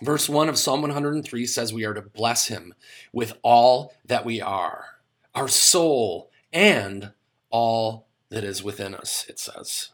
Verse 0.00 0.28
1 0.28 0.48
of 0.48 0.58
Psalm 0.58 0.82
103 0.82 1.46
says 1.46 1.72
we 1.72 1.84
are 1.84 1.94
to 1.94 2.02
bless 2.02 2.48
him 2.48 2.74
with 3.12 3.32
all 3.42 3.94
that 4.04 4.24
we 4.24 4.40
are, 4.40 4.95
our 5.36 5.48
soul, 5.48 6.30
and 6.52 7.12
all 7.50 8.08
that 8.30 8.42
is 8.42 8.62
within 8.62 8.94
us, 8.94 9.26
it 9.28 9.38
says. 9.38 9.90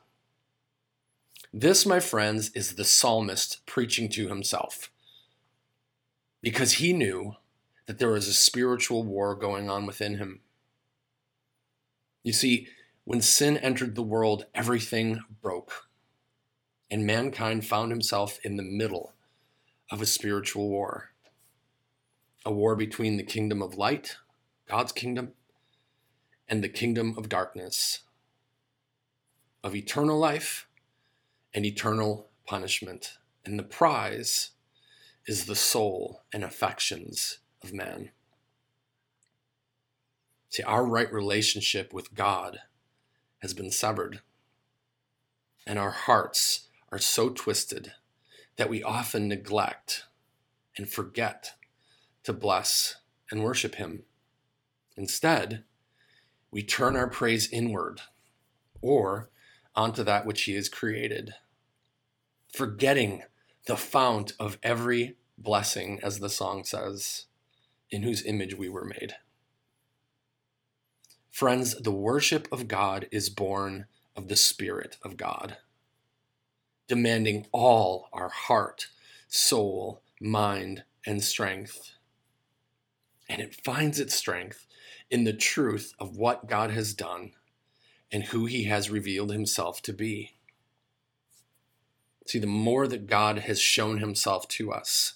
This, 1.53 1.85
my 1.85 2.01
friends, 2.01 2.51
is 2.55 2.77
the 2.77 2.85
psalmist 2.85 3.67
preaching 3.67 4.09
to 4.11 4.29
himself 4.29 4.91
because 6.41 6.75
he 6.75 6.93
knew 6.93 7.35
that 7.87 7.99
there 7.99 8.13
was 8.13 8.29
a 8.29 8.33
spiritual 8.33 9.03
war 9.03 9.35
going 9.35 9.69
on 9.69 9.85
within 9.85 10.17
him. 10.17 10.41
You 12.23 12.33
see, 12.33 12.69
when 13.05 13.21
sin 13.21 13.57
entered 13.59 13.97
the 13.97 14.03
world, 14.03 14.47
everything 14.55 15.21
broke, 15.43 15.89
and 16.91 17.05
mankind 17.05 17.67
found 17.67 17.91
himself 17.91 18.39
in 18.45 18.57
the 18.57 18.63
middle 18.63 19.13
of 19.91 20.01
a 20.01 20.07
spiritual 20.07 20.69
war 20.71 21.13
a 22.45 22.53
war 22.53 22.75
between 22.75 23.17
the 23.17 23.23
kingdom 23.23 23.63
of 23.63 23.77
light, 23.77 24.17
God's 24.73 24.93
kingdom, 24.93 25.33
and 26.49 26.65
the 26.65 26.69
kingdom 26.71 27.15
of 27.19 27.29
darkness, 27.29 28.05
of 29.63 29.77
eternal 29.77 30.19
life 30.19 30.67
and 31.53 31.67
eternal 31.67 32.31
punishment. 32.47 33.19
And 33.45 33.59
the 33.59 33.65
prize 33.65 34.53
is 35.27 35.45
the 35.45 35.55
soul 35.55 36.23
and 36.33 36.43
affections 36.43 37.41
of 37.63 37.75
man. 37.75 38.13
See, 40.49 40.63
our 40.63 40.87
right 40.87 41.13
relationship 41.13 41.93
with 41.93 42.15
God 42.15 42.61
has 43.41 43.53
been 43.53 43.71
severed, 43.71 44.23
and 45.67 45.79
our 45.79 45.91
hearts 45.91 46.69
are 46.91 46.99
so 46.99 47.29
twisted 47.29 47.93
that 48.57 48.71
we 48.71 48.83
often 48.83 49.29
neglect 49.29 50.05
and 50.79 50.89
forget 50.89 51.57
to 52.25 52.33
bless 52.33 52.97
and 53.31 53.45
worship 53.45 53.75
Him. 53.75 54.05
Instead, 54.97 55.65
we 56.51 56.63
turn 56.63 56.97
our 56.97 57.09
praise 57.09 57.49
inward 57.51 58.01
or 58.81 59.31
onto 59.75 60.03
that 60.05 60.27
which 60.27 60.43
He 60.43 60.55
has 60.55 60.69
created, 60.69 61.35
forgetting 62.53 63.23
the 63.67 63.77
fount 63.77 64.33
of 64.39 64.59
every 64.63 65.17
blessing, 65.39 66.01
as 66.03 66.19
the 66.19 66.29
song 66.29 66.65
says, 66.65 67.27
in 67.91 68.03
whose 68.03 68.25
image 68.25 68.55
we 68.55 68.69
were 68.69 68.85
made. 68.85 69.15
Friends, 71.31 71.81
the 71.81 71.91
worship 71.91 72.47
of 72.53 72.69
God 72.69 73.07
is 73.11 73.31
born 73.31 73.87
of 74.15 74.29
the 74.29 74.37
Spirit 74.37 74.99
of 75.03 75.17
God 75.17 75.57
demanding 76.93 77.47
all 77.53 78.09
our 78.13 78.29
heart, 78.29 78.89
soul, 79.27 80.03
mind, 80.21 80.85
and 81.07 81.25
strength. 81.25 81.93
And 83.31 83.41
it 83.41 83.55
finds 83.65 83.99
its 83.99 84.15
strength 84.15 84.67
in 85.13 85.25
the 85.25 85.33
truth 85.35 85.93
of 85.99 86.17
what 86.17 86.49
God 86.49 86.71
has 86.71 86.95
done 86.95 87.33
and 88.11 88.25
who 88.25 88.47
he 88.47 88.65
has 88.65 88.89
revealed 88.89 89.31
himself 89.31 89.83
to 89.83 89.93
be. 89.93 90.33
See, 92.27 92.39
the 92.39 92.47
more 92.47 92.89
that 92.89 93.07
God 93.07 93.41
has 93.41 93.61
shown 93.61 93.99
himself 93.99 94.49
to 94.49 94.73
us, 94.73 95.15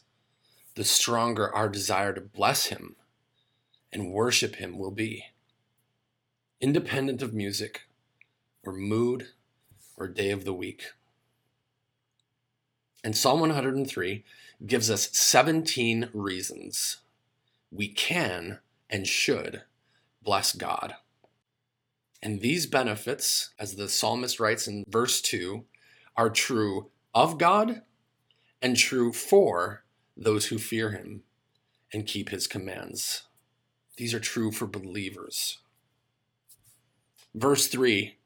the 0.74 0.84
stronger 0.84 1.52
our 1.52 1.70
desire 1.70 2.12
to 2.12 2.20
bless 2.20 2.66
him 2.66 2.96
and 3.90 4.12
worship 4.12 4.56
him 4.56 4.76
will 4.76 4.90
be. 4.90 5.24
Independent 6.60 7.22
of 7.22 7.32
music 7.32 7.84
or 8.62 8.74
mood 8.74 9.28
or 9.96 10.08
day 10.08 10.30
of 10.30 10.44
the 10.44 10.52
week. 10.52 10.88
And 13.02 13.16
Psalm 13.16 13.40
103 13.40 14.24
gives 14.66 14.90
us 14.90 15.08
17 15.16 16.10
reasons 16.12 16.98
we 17.70 17.88
can 17.88 18.58
and 18.90 19.06
should 19.06 19.62
bless 20.26 20.52
God. 20.52 20.96
And 22.20 22.40
these 22.40 22.66
benefits, 22.66 23.50
as 23.58 23.76
the 23.76 23.88
psalmist 23.88 24.40
writes 24.40 24.66
in 24.66 24.84
verse 24.88 25.20
2, 25.20 25.64
are 26.16 26.28
true 26.28 26.90
of 27.14 27.38
God 27.38 27.82
and 28.60 28.76
true 28.76 29.12
for 29.12 29.84
those 30.16 30.46
who 30.46 30.58
fear 30.58 30.90
him 30.90 31.22
and 31.92 32.06
keep 32.06 32.30
his 32.30 32.48
commands. 32.48 33.22
These 33.96 34.12
are 34.12 34.20
true 34.20 34.50
for 34.50 34.66
believers. 34.66 35.58
Verse 37.32 37.68
3 37.68 38.16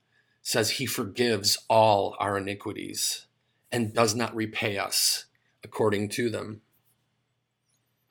says, 0.41 0.71
He 0.71 0.87
forgives 0.87 1.59
all 1.69 2.17
our 2.19 2.39
iniquities 2.39 3.27
and 3.71 3.93
does 3.93 4.15
not 4.15 4.35
repay 4.35 4.79
us 4.79 5.27
according 5.63 6.09
to 6.11 6.31
them. 6.31 6.63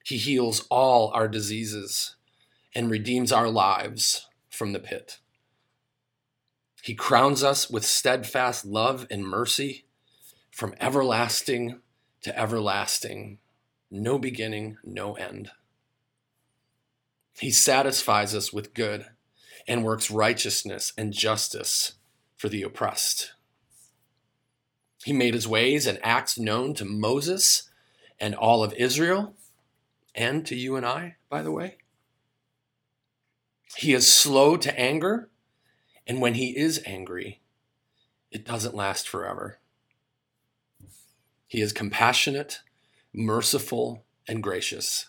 He 0.04 0.17
heals 0.17 0.67
all 0.69 1.12
our 1.15 1.28
diseases 1.28 2.15
and 2.75 2.89
redeems 2.89 3.32
our 3.32 3.49
lives 3.49 4.27
from 4.49 4.73
the 4.73 4.79
pit. 4.79 5.19
He 6.82 6.93
crowns 6.93 7.43
us 7.43 7.69
with 7.69 7.86
steadfast 7.86 8.65
love 8.65 9.05
and 9.10 9.23
mercy 9.23 9.86
from 10.51 10.73
everlasting 10.79 11.82
to 12.21 12.38
everlasting, 12.38 13.39
no 13.91 14.17
beginning, 14.17 14.77
no 14.84 15.13
end. 15.13 15.51
He 17.39 17.51
satisfies 17.51 18.36
us 18.36 18.51
with 18.51 18.73
good 18.73 19.05
and 19.67 19.84
works 19.84 20.12
righteousness 20.12 20.93
and 20.97 21.13
justice 21.13 21.93
for 22.36 22.49
the 22.49 22.63
oppressed. 22.63 23.34
He 25.03 25.13
made 25.13 25.34
his 25.34 25.47
ways 25.47 25.88
and 25.88 25.99
acts 26.03 26.38
known 26.38 26.73
to 26.75 26.86
Moses 26.86 27.69
and 28.19 28.36
all 28.36 28.63
of 28.63 28.73
Israel, 28.73 29.34
and 30.13 30.45
to 30.45 30.55
you 30.55 30.75
and 30.75 30.86
I, 30.86 31.15
by 31.29 31.41
the 31.41 31.51
way. 31.51 31.77
He 33.77 33.93
is 33.93 34.12
slow 34.12 34.58
to 34.58 34.79
anger, 34.79 35.29
and 36.08 36.19
when 36.21 36.34
he 36.34 36.58
is 36.58 36.82
angry, 36.86 37.41
it 38.32 38.45
doesn't 38.45 38.75
last 38.75 39.08
forever. 39.08 39.60
He 41.47 41.62
is 41.62 41.73
compassionate, 41.73 42.62
merciful, 43.13 44.03
and 44.27 44.43
gracious. 44.43 45.08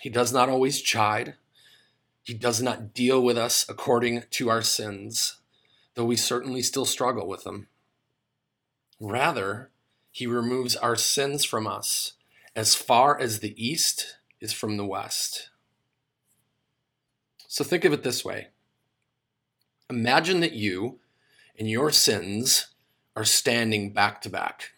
He 0.00 0.10
does 0.10 0.32
not 0.32 0.48
always 0.48 0.80
chide. 0.80 1.34
He 2.22 2.34
does 2.34 2.60
not 2.60 2.94
deal 2.94 3.22
with 3.22 3.38
us 3.38 3.64
according 3.68 4.24
to 4.30 4.48
our 4.48 4.62
sins, 4.62 5.38
though 5.94 6.04
we 6.04 6.16
certainly 6.16 6.62
still 6.62 6.84
struggle 6.84 7.26
with 7.28 7.44
them. 7.44 7.68
Rather, 9.00 9.70
he 10.10 10.26
removes 10.26 10.74
our 10.76 10.96
sins 10.96 11.44
from 11.44 11.66
us 11.66 12.14
as 12.56 12.74
far 12.74 13.18
as 13.18 13.38
the 13.38 13.54
east 13.62 14.16
is 14.40 14.52
from 14.52 14.76
the 14.76 14.84
west. 14.84 15.50
So 17.48 17.64
think 17.64 17.86
of 17.86 17.92
it 17.94 18.04
this 18.04 18.24
way 18.24 18.48
Imagine 19.90 20.40
that 20.40 20.52
you 20.52 21.00
and 21.58 21.68
your 21.68 21.90
sins 21.90 22.68
are 23.16 23.24
standing 23.24 23.92
back 23.92 24.20
to 24.22 24.28
back. 24.28 24.72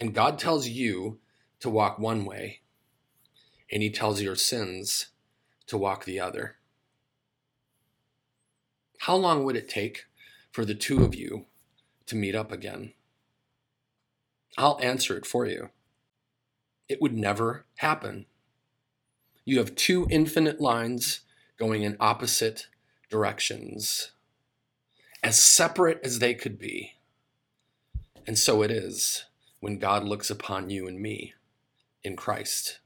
And 0.00 0.14
God 0.14 0.38
tells 0.38 0.66
you 0.66 1.20
to 1.60 1.68
walk 1.68 1.98
one 1.98 2.24
way, 2.24 2.62
and 3.70 3.82
He 3.82 3.90
tells 3.90 4.22
your 4.22 4.34
sins 4.34 5.08
to 5.66 5.76
walk 5.76 6.06
the 6.06 6.18
other. 6.18 6.56
How 9.00 9.14
long 9.14 9.44
would 9.44 9.56
it 9.56 9.68
take 9.68 10.06
for 10.50 10.64
the 10.64 10.74
two 10.74 11.04
of 11.04 11.14
you 11.14 11.44
to 12.06 12.16
meet 12.16 12.34
up 12.34 12.50
again? 12.50 12.94
I'll 14.56 14.80
answer 14.82 15.18
it 15.18 15.26
for 15.26 15.46
you. 15.46 15.68
It 16.88 17.00
would 17.00 17.16
never 17.16 17.66
happen. 17.76 18.24
You 19.44 19.58
have 19.58 19.74
two 19.74 20.06
infinite 20.10 20.60
lines 20.60 21.20
going 21.58 21.82
in 21.82 21.96
opposite 21.98 22.68
directions, 23.08 24.12
as 25.22 25.40
separate 25.40 26.00
as 26.04 26.18
they 26.18 26.34
could 26.34 26.58
be. 26.58 26.94
And 28.26 28.38
so 28.38 28.62
it 28.62 28.70
is 28.70 29.24
when 29.60 29.78
God 29.78 30.04
looks 30.04 30.30
upon 30.30 30.70
you 30.70 30.86
and 30.86 31.00
me 31.00 31.34
in 32.02 32.16
Christ. 32.16 32.80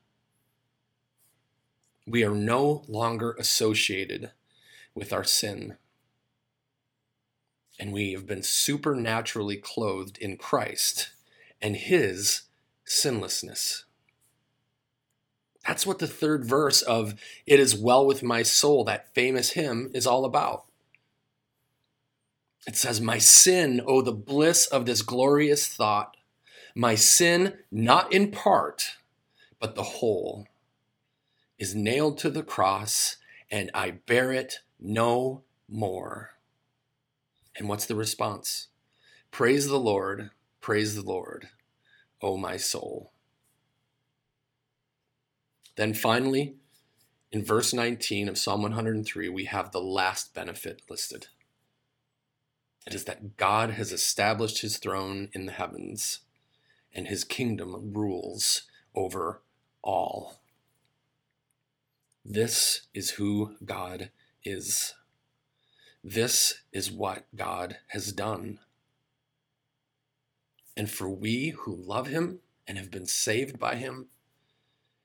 We 2.06 2.24
are 2.24 2.34
no 2.34 2.84
longer 2.88 3.34
associated 3.38 4.32
with 4.94 5.12
our 5.12 5.24
sin. 5.24 5.76
And 7.78 7.92
we 7.92 8.12
have 8.12 8.26
been 8.26 8.42
supernaturally 8.42 9.56
clothed 9.56 10.18
in 10.18 10.36
Christ 10.36 11.10
and 11.60 11.76
his 11.76 12.42
sinlessness. 12.84 13.84
That's 15.66 15.86
what 15.86 15.98
the 15.98 16.06
third 16.06 16.44
verse 16.44 16.82
of 16.82 17.14
It 17.46 17.58
Is 17.58 17.74
Well 17.76 18.06
With 18.06 18.22
My 18.22 18.42
Soul, 18.42 18.84
that 18.84 19.14
famous 19.14 19.52
hymn, 19.52 19.90
is 19.94 20.06
all 20.06 20.24
about. 20.24 20.64
It 22.66 22.76
says, 22.76 23.00
My 23.00 23.18
sin, 23.18 23.80
oh, 23.86 24.02
the 24.02 24.12
bliss 24.12 24.66
of 24.66 24.86
this 24.86 25.02
glorious 25.02 25.66
thought, 25.66 26.16
my 26.74 26.94
sin, 26.94 27.54
not 27.70 28.12
in 28.12 28.30
part, 28.30 28.96
but 29.60 29.74
the 29.74 29.82
whole, 29.82 30.48
is 31.58 31.74
nailed 31.74 32.18
to 32.18 32.30
the 32.30 32.42
cross, 32.42 33.16
and 33.50 33.70
I 33.72 33.92
bear 33.92 34.32
it 34.32 34.58
no 34.80 35.42
more. 35.68 36.30
And 37.56 37.68
what's 37.68 37.86
the 37.86 37.94
response? 37.94 38.68
Praise 39.30 39.68
the 39.68 39.78
Lord, 39.78 40.30
praise 40.60 40.94
the 40.94 41.02
Lord, 41.02 41.48
O 42.20 42.36
my 42.36 42.56
soul. 42.56 43.13
Then 45.76 45.94
finally, 45.94 46.54
in 47.32 47.44
verse 47.44 47.72
19 47.72 48.28
of 48.28 48.38
Psalm 48.38 48.62
103, 48.62 49.28
we 49.28 49.46
have 49.46 49.72
the 49.72 49.80
last 49.80 50.34
benefit 50.34 50.82
listed. 50.88 51.26
It 52.86 52.94
is 52.94 53.04
that 53.04 53.36
God 53.36 53.70
has 53.70 53.92
established 53.92 54.60
his 54.60 54.78
throne 54.78 55.30
in 55.32 55.46
the 55.46 55.52
heavens, 55.52 56.20
and 56.92 57.08
his 57.08 57.24
kingdom 57.24 57.92
rules 57.92 58.62
over 58.94 59.42
all. 59.82 60.40
This 62.24 62.82
is 62.94 63.10
who 63.10 63.56
God 63.64 64.10
is. 64.44 64.94
This 66.02 66.60
is 66.72 66.90
what 66.90 67.24
God 67.34 67.78
has 67.88 68.12
done. 68.12 68.60
And 70.76 70.90
for 70.90 71.08
we 71.08 71.50
who 71.50 71.74
love 71.74 72.06
him 72.06 72.40
and 72.66 72.78
have 72.78 72.90
been 72.90 73.06
saved 73.06 73.58
by 73.58 73.76
him, 73.76 74.06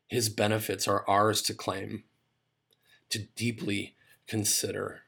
his 0.10 0.28
benefits 0.28 0.88
are 0.88 1.08
ours 1.08 1.40
to 1.44 1.54
claim, 1.54 2.04
to 3.10 3.28
deeply 3.36 3.96
consider, 4.28 5.04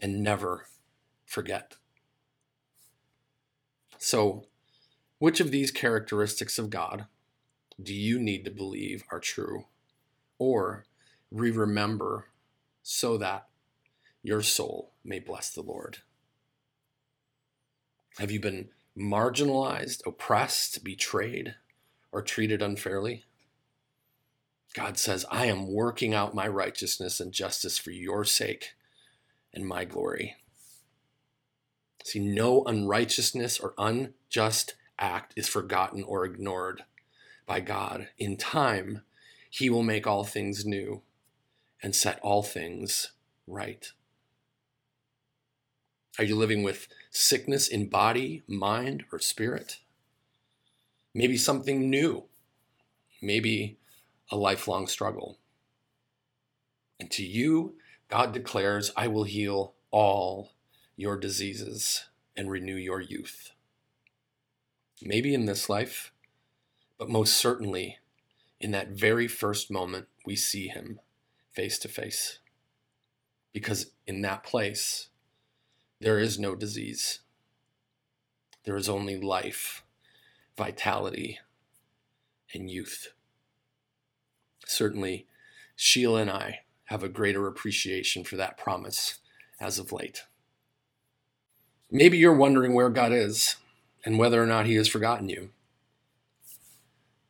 and 0.00 0.22
never 0.22 0.66
forget. 1.26 1.74
So, 3.98 4.46
which 5.18 5.40
of 5.40 5.50
these 5.50 5.72
characteristics 5.72 6.56
of 6.56 6.70
God 6.70 7.06
do 7.82 7.92
you 7.92 8.20
need 8.20 8.44
to 8.44 8.50
believe 8.50 9.02
are 9.10 9.18
true 9.18 9.64
or 10.38 10.86
re 11.32 11.50
remember 11.50 12.26
so 12.84 13.18
that 13.18 13.48
your 14.22 14.40
soul 14.40 14.92
may 15.02 15.18
bless 15.18 15.50
the 15.50 15.62
Lord? 15.62 15.98
Have 18.18 18.30
you 18.30 18.38
been 18.38 18.68
marginalized, 18.96 20.06
oppressed, 20.06 20.84
betrayed, 20.84 21.56
or 22.12 22.22
treated 22.22 22.62
unfairly? 22.62 23.24
God 24.74 24.98
says, 24.98 25.26
I 25.30 25.46
am 25.46 25.72
working 25.72 26.14
out 26.14 26.34
my 26.34 26.46
righteousness 26.46 27.18
and 27.18 27.32
justice 27.32 27.76
for 27.78 27.90
your 27.90 28.24
sake 28.24 28.74
and 29.52 29.66
my 29.66 29.84
glory. 29.84 30.36
See, 32.04 32.20
no 32.20 32.64
unrighteousness 32.64 33.58
or 33.58 33.74
unjust 33.76 34.74
act 34.98 35.32
is 35.36 35.48
forgotten 35.48 36.02
or 36.04 36.24
ignored 36.24 36.84
by 37.46 37.60
God. 37.60 38.08
In 38.16 38.36
time, 38.36 39.02
He 39.50 39.68
will 39.68 39.82
make 39.82 40.06
all 40.06 40.24
things 40.24 40.64
new 40.64 41.02
and 41.82 41.94
set 41.94 42.20
all 42.20 42.42
things 42.42 43.12
right. 43.46 43.90
Are 46.18 46.24
you 46.24 46.36
living 46.36 46.62
with 46.62 46.86
sickness 47.10 47.66
in 47.66 47.88
body, 47.88 48.42
mind, 48.46 49.04
or 49.12 49.18
spirit? 49.18 49.78
Maybe 51.12 51.36
something 51.36 51.90
new. 51.90 52.24
Maybe 53.20 53.79
a 54.30 54.36
lifelong 54.36 54.86
struggle. 54.86 55.38
And 56.98 57.10
to 57.12 57.24
you, 57.24 57.74
God 58.08 58.32
declares, 58.32 58.92
I 58.96 59.08
will 59.08 59.24
heal 59.24 59.74
all 59.90 60.52
your 60.96 61.16
diseases 61.16 62.04
and 62.36 62.50
renew 62.50 62.76
your 62.76 63.00
youth. 63.00 63.52
Maybe 65.02 65.34
in 65.34 65.46
this 65.46 65.68
life, 65.68 66.12
but 66.98 67.08
most 67.08 67.36
certainly 67.36 67.98
in 68.60 68.70
that 68.72 68.90
very 68.90 69.26
first 69.26 69.70
moment 69.70 70.08
we 70.26 70.36
see 70.36 70.68
Him 70.68 71.00
face 71.52 71.78
to 71.78 71.88
face. 71.88 72.38
Because 73.52 73.92
in 74.06 74.20
that 74.22 74.44
place, 74.44 75.08
there 76.00 76.18
is 76.18 76.38
no 76.38 76.54
disease, 76.54 77.20
there 78.64 78.76
is 78.76 78.88
only 78.88 79.18
life, 79.18 79.82
vitality, 80.56 81.40
and 82.52 82.70
youth 82.70 83.12
certainly 84.66 85.26
Sheila 85.76 86.22
and 86.22 86.30
I 86.30 86.60
have 86.84 87.02
a 87.02 87.08
greater 87.08 87.46
appreciation 87.46 88.24
for 88.24 88.36
that 88.36 88.58
promise 88.58 89.18
as 89.60 89.78
of 89.78 89.92
late. 89.92 90.24
Maybe 91.90 92.18
you're 92.18 92.34
wondering 92.34 92.74
where 92.74 92.90
God 92.90 93.12
is 93.12 93.56
and 94.04 94.18
whether 94.18 94.42
or 94.42 94.46
not 94.46 94.66
He 94.66 94.74
has 94.74 94.88
forgotten 94.88 95.28
you. 95.28 95.50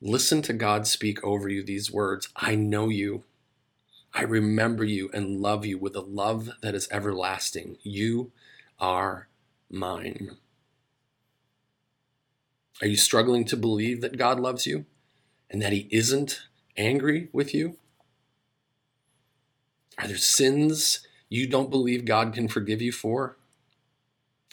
Listen 0.01 0.41
to 0.43 0.53
God 0.53 0.87
speak 0.87 1.23
over 1.23 1.49
you 1.49 1.63
these 1.63 1.91
words 1.91 2.29
I 2.37 2.55
know 2.55 2.89
you. 2.89 3.25
I 4.15 4.23
remember 4.23 4.83
you 4.83 5.11
and 5.13 5.41
love 5.41 5.65
you 5.65 5.79
with 5.79 5.95
a 5.95 6.01
love 6.01 6.51
that 6.63 6.75
is 6.75 6.89
everlasting. 6.91 7.77
You 7.83 8.33
are 8.79 9.29
mine. 9.71 10.37
Are 12.81 12.89
you 12.89 12.97
struggling 12.97 13.45
to 13.45 13.57
believe 13.57 14.01
that 14.01 14.17
God 14.17 14.41
loves 14.41 14.67
you 14.67 14.87
and 15.51 15.61
that 15.61 15.73
He 15.73 15.87
isn't 15.91 16.43
angry 16.77 17.29
with 17.33 17.55
you? 17.55 17.77
Are 19.99 20.07
there 20.07 20.17
sins 20.17 21.07
you 21.29 21.47
don't 21.47 21.71
believe 21.71 22.05
God 22.05 22.33
can 22.33 22.49
forgive 22.49 22.81
you 22.81 22.93
for? 22.93 23.37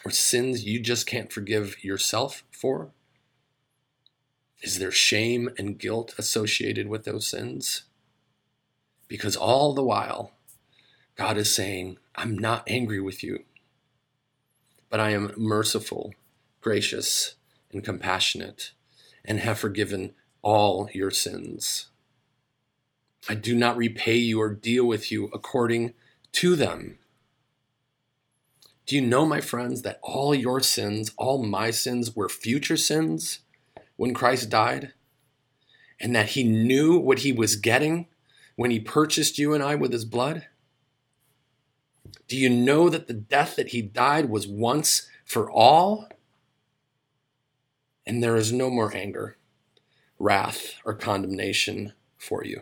Or 0.05 0.11
sins 0.11 0.63
you 0.63 0.79
just 0.79 1.07
can't 1.07 1.31
forgive 1.31 1.83
yourself 1.83 2.43
for? 2.51 2.91
Is 4.61 4.79
there 4.79 4.91
shame 4.91 5.49
and 5.57 5.77
guilt 5.77 6.13
associated 6.17 6.87
with 6.87 7.05
those 7.05 7.27
sins? 7.27 7.83
Because 9.07 9.35
all 9.35 9.73
the 9.73 9.83
while, 9.83 10.31
God 11.15 11.37
is 11.37 11.53
saying, 11.53 11.97
I'm 12.15 12.37
not 12.37 12.63
angry 12.67 12.99
with 12.99 13.23
you, 13.23 13.43
but 14.89 14.99
I 14.99 15.11
am 15.11 15.31
merciful, 15.37 16.13
gracious, 16.61 17.35
and 17.71 17.83
compassionate, 17.83 18.71
and 19.23 19.39
have 19.39 19.59
forgiven 19.59 20.13
all 20.41 20.89
your 20.93 21.11
sins. 21.11 21.87
I 23.29 23.35
do 23.35 23.55
not 23.55 23.75
repay 23.75 24.15
you 24.15 24.39
or 24.39 24.53
deal 24.53 24.85
with 24.85 25.11
you 25.11 25.25
according 25.33 25.93
to 26.33 26.55
them. 26.55 26.97
Do 28.85 28.95
you 28.95 29.01
know, 29.01 29.25
my 29.25 29.41
friends, 29.41 29.81
that 29.81 29.99
all 30.01 30.33
your 30.33 30.61
sins, 30.61 31.11
all 31.17 31.43
my 31.43 31.71
sins, 31.71 32.15
were 32.15 32.29
future 32.29 32.77
sins 32.77 33.39
when 33.97 34.13
Christ 34.13 34.49
died? 34.49 34.93
And 35.99 36.15
that 36.15 36.29
he 36.29 36.43
knew 36.43 36.97
what 36.97 37.19
he 37.19 37.33
was 37.33 37.57
getting 37.57 38.07
when 38.55 38.71
he 38.71 38.79
purchased 38.79 39.37
you 39.37 39.53
and 39.53 39.61
I 39.61 39.75
with 39.75 39.91
his 39.91 40.05
blood? 40.05 40.47
Do 42.29 42.37
you 42.37 42.49
know 42.49 42.89
that 42.89 43.07
the 43.07 43.13
death 43.13 43.57
that 43.57 43.69
he 43.69 43.81
died 43.81 44.29
was 44.29 44.47
once 44.47 45.09
for 45.25 45.51
all? 45.51 46.07
And 48.05 48.23
there 48.23 48.37
is 48.37 48.53
no 48.53 48.69
more 48.69 48.95
anger, 48.95 49.35
wrath, 50.17 50.75
or 50.85 50.93
condemnation 50.93 51.91
for 52.17 52.45
you 52.45 52.61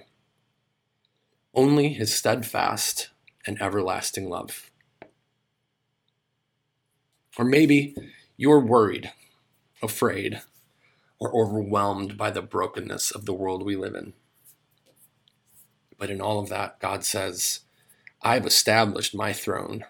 only 1.56 1.90
his 1.90 2.14
steadfast 2.14 3.10
and 3.48 3.62
everlasting 3.62 4.30
love. 4.30 4.70
Or 7.38 7.46
maybe 7.46 7.96
you're 8.38 8.60
worried, 8.60 9.12
afraid, 9.82 10.42
or 11.20 11.36
overwhelmed 11.36 12.18
by 12.18 12.32
the 12.32 12.42
brokenness 12.42 13.12
of 13.12 13.26
the 13.26 13.34
world 13.34 13.64
we 13.64 13.76
live 13.76 13.96
in. 13.96 14.14
But 15.98 16.10
in 16.10 16.22
all 16.22 16.40
of 16.40 16.50
that, 16.50 16.80
God 16.80 17.04
says, 17.04 17.62
I've 18.22 18.46
established 18.46 19.16
my 19.16 19.34
throne 19.34 19.86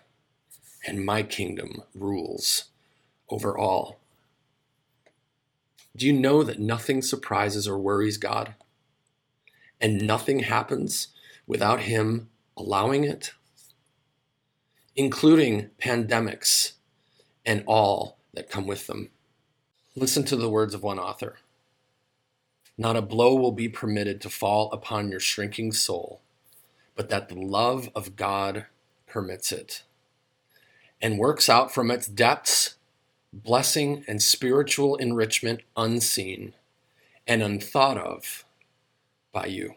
and 0.85 1.05
my 1.05 1.23
kingdom 1.23 1.83
rules 1.95 2.65
over 3.29 3.57
all. 3.57 3.99
Do 5.95 6.05
you 6.05 6.13
know 6.13 6.43
that 6.43 6.59
nothing 6.59 7.01
surprises 7.01 7.67
or 7.67 7.79
worries 7.79 8.17
God? 8.17 8.55
And 9.79 10.05
nothing 10.05 10.39
happens 10.39 11.07
without 11.47 11.81
Him 11.81 12.29
allowing 12.57 13.03
it? 13.03 13.31
Including 14.95 15.71
pandemics 15.81 16.73
and 17.45 17.63
all 17.67 18.17
that 18.33 18.49
come 18.49 18.67
with 18.67 18.87
them. 18.87 19.09
Listen 19.95 20.23
to 20.25 20.35
the 20.35 20.49
words 20.49 20.73
of 20.73 20.83
one 20.83 20.99
author 20.99 21.37
Not 22.77 22.95
a 22.95 23.01
blow 23.01 23.35
will 23.35 23.51
be 23.51 23.69
permitted 23.69 24.21
to 24.21 24.29
fall 24.29 24.71
upon 24.71 25.09
your 25.09 25.19
shrinking 25.19 25.71
soul, 25.71 26.21
but 26.95 27.09
that 27.09 27.29
the 27.29 27.35
love 27.35 27.89
of 27.95 28.15
God 28.15 28.65
permits 29.07 29.51
it 29.51 29.83
and 31.01 31.19
works 31.19 31.49
out 31.49 31.73
from 31.73 31.91
its 31.91 32.07
depths 32.07 32.75
blessing 33.31 34.03
and 34.07 34.21
spiritual 34.21 34.95
enrichment 34.95 35.61
unseen 35.75 36.53
and 37.27 37.43
unthought 37.43 37.97
of 37.97 38.45
by 39.31 39.45
you. 39.45 39.75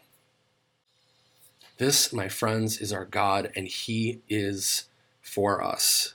This, 1.79 2.11
my 2.11 2.27
friends, 2.27 2.79
is 2.79 2.91
our 2.91 3.05
God, 3.05 3.53
and 3.55 3.65
He 3.65 4.19
is 4.27 4.89
for 5.21 5.63
us. 5.63 6.13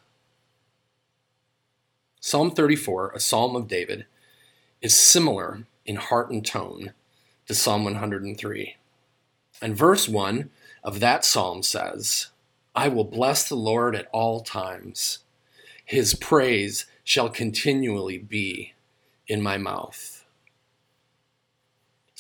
Psalm 2.21 2.51
34, 2.51 3.13
a 3.15 3.21
psalm 3.21 3.57
of 3.57 3.67
David, 3.67 4.05
is 4.83 4.95
similar 4.95 5.65
in 5.87 5.97
heart 5.97 6.31
and 6.31 6.45
tone 6.45 6.93
to 7.47 7.55
Psalm 7.55 7.85
103. 7.85 8.77
And 9.63 9.75
verse 9.75 10.07
1 10.07 10.51
of 10.83 11.01
that 11.01 11.25
psalm 11.25 11.63
says, 11.63 12.27
I 12.75 12.89
will 12.89 13.05
bless 13.05 13.49
the 13.49 13.55
Lord 13.55 13.97
at 13.97 14.09
all 14.13 14.43
times. 14.43 15.21
His 15.83 16.15
praise 16.15 16.85
shall 17.05 17.31
continually 17.31 18.19
be 18.19 18.75
in 19.27 19.41
my 19.41 19.57
mouth. 19.57 20.14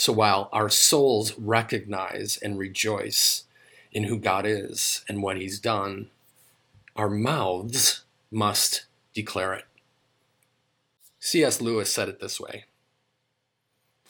So 0.05 0.13
while 0.13 0.51
our 0.53 0.69
souls 0.69 1.33
recognize 1.39 2.37
and 2.37 2.59
rejoice 2.59 3.45
in 3.91 4.05
who 4.05 4.19
God 4.19 4.45
is 4.45 5.03
and 5.09 5.23
what 5.23 5.39
He's 5.39 5.59
done, 5.59 6.11
our 6.95 7.09
mouths 7.09 8.05
must 8.31 8.85
declare 9.15 9.55
it. 9.55 9.65
C.S. 11.21 11.63
Lewis 11.63 11.91
said 11.91 12.11
it 12.11 12.21
this 12.21 12.39
way 12.39 12.67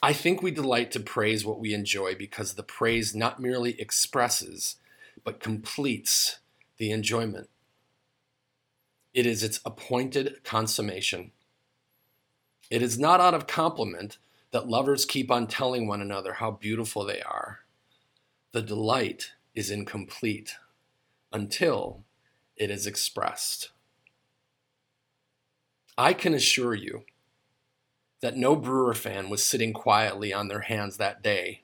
I 0.03 0.13
think 0.13 0.43
we 0.43 0.51
delight 0.51 0.91
to 0.91 0.99
praise 0.99 1.45
what 1.45 1.61
we 1.61 1.73
enjoy 1.73 2.17
because 2.17 2.55
the 2.55 2.65
praise 2.65 3.15
not 3.15 3.39
merely 3.39 3.81
expresses, 3.81 4.75
but 5.23 5.39
completes 5.39 6.41
the 6.77 6.91
enjoyment. 6.91 7.49
It 9.13 9.27
is 9.27 9.45
its 9.45 9.61
appointed 9.65 10.43
consummation. 10.43 11.31
It 12.69 12.83
is 12.83 12.99
not 12.99 13.21
out 13.21 13.35
of 13.35 13.47
compliment 13.47 14.19
that 14.55 14.69
lovers 14.69 15.05
keep 15.05 15.33
on 15.33 15.49
telling 15.49 15.89
one 15.89 16.01
another 16.01 16.35
how 16.35 16.49
beautiful 16.49 17.05
they 17.05 17.21
are. 17.23 17.59
The 18.53 18.63
delight 18.63 19.33
is 19.53 19.69
incomplete 19.69 20.55
until 21.33 22.05
it 22.57 22.71
is 22.71 22.87
expressed. 22.87 23.71
I 25.99 26.13
can 26.13 26.35
assure 26.35 26.73
you 26.73 27.03
that 28.21 28.37
no 28.37 28.55
Brewer 28.55 28.95
fan 28.95 29.29
was 29.29 29.43
sitting 29.43 29.73
quietly 29.73 30.33
on 30.33 30.47
their 30.47 30.61
hands 30.61 30.99
that 30.99 31.21
day 31.21 31.63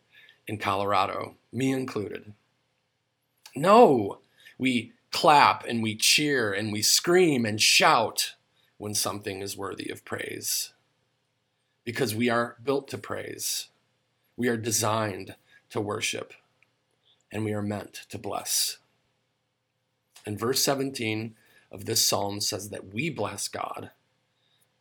in 0.49 0.59
Colorado, 0.59 1.37
me 1.53 1.71
included. 1.71 2.33
No, 3.55 4.19
we 4.59 4.95
clap 5.13 5.65
and 5.65 5.81
we 5.81 5.95
cheer 5.95 6.53
and 6.53 6.73
we 6.73 6.83
scream 6.83 7.47
and 7.47 7.63
shout 7.63 8.35
when 8.79 8.95
something 8.95 9.43
is 9.43 9.57
worthy 9.57 9.89
of 9.91 10.05
praise. 10.05 10.73
Because 11.91 12.15
we 12.15 12.29
are 12.29 12.55
built 12.63 12.87
to 12.91 12.99
praise, 12.99 13.67
we 14.37 14.47
are 14.47 14.57
designed 14.57 15.35
to 15.71 15.81
worship, 15.81 16.33
and 17.33 17.45
we 17.45 17.53
are 17.53 17.63
meant 17.63 18.07
to 18.11 18.17
bless. 18.17 18.79
And 20.25 20.39
verse 20.39 20.63
17 20.63 21.35
of 21.73 21.87
this 21.87 22.07
psalm 22.07 22.41
says 22.41 22.69
that 22.69 22.95
we 22.95 23.11
bless 23.11 23.49
God 23.49 23.91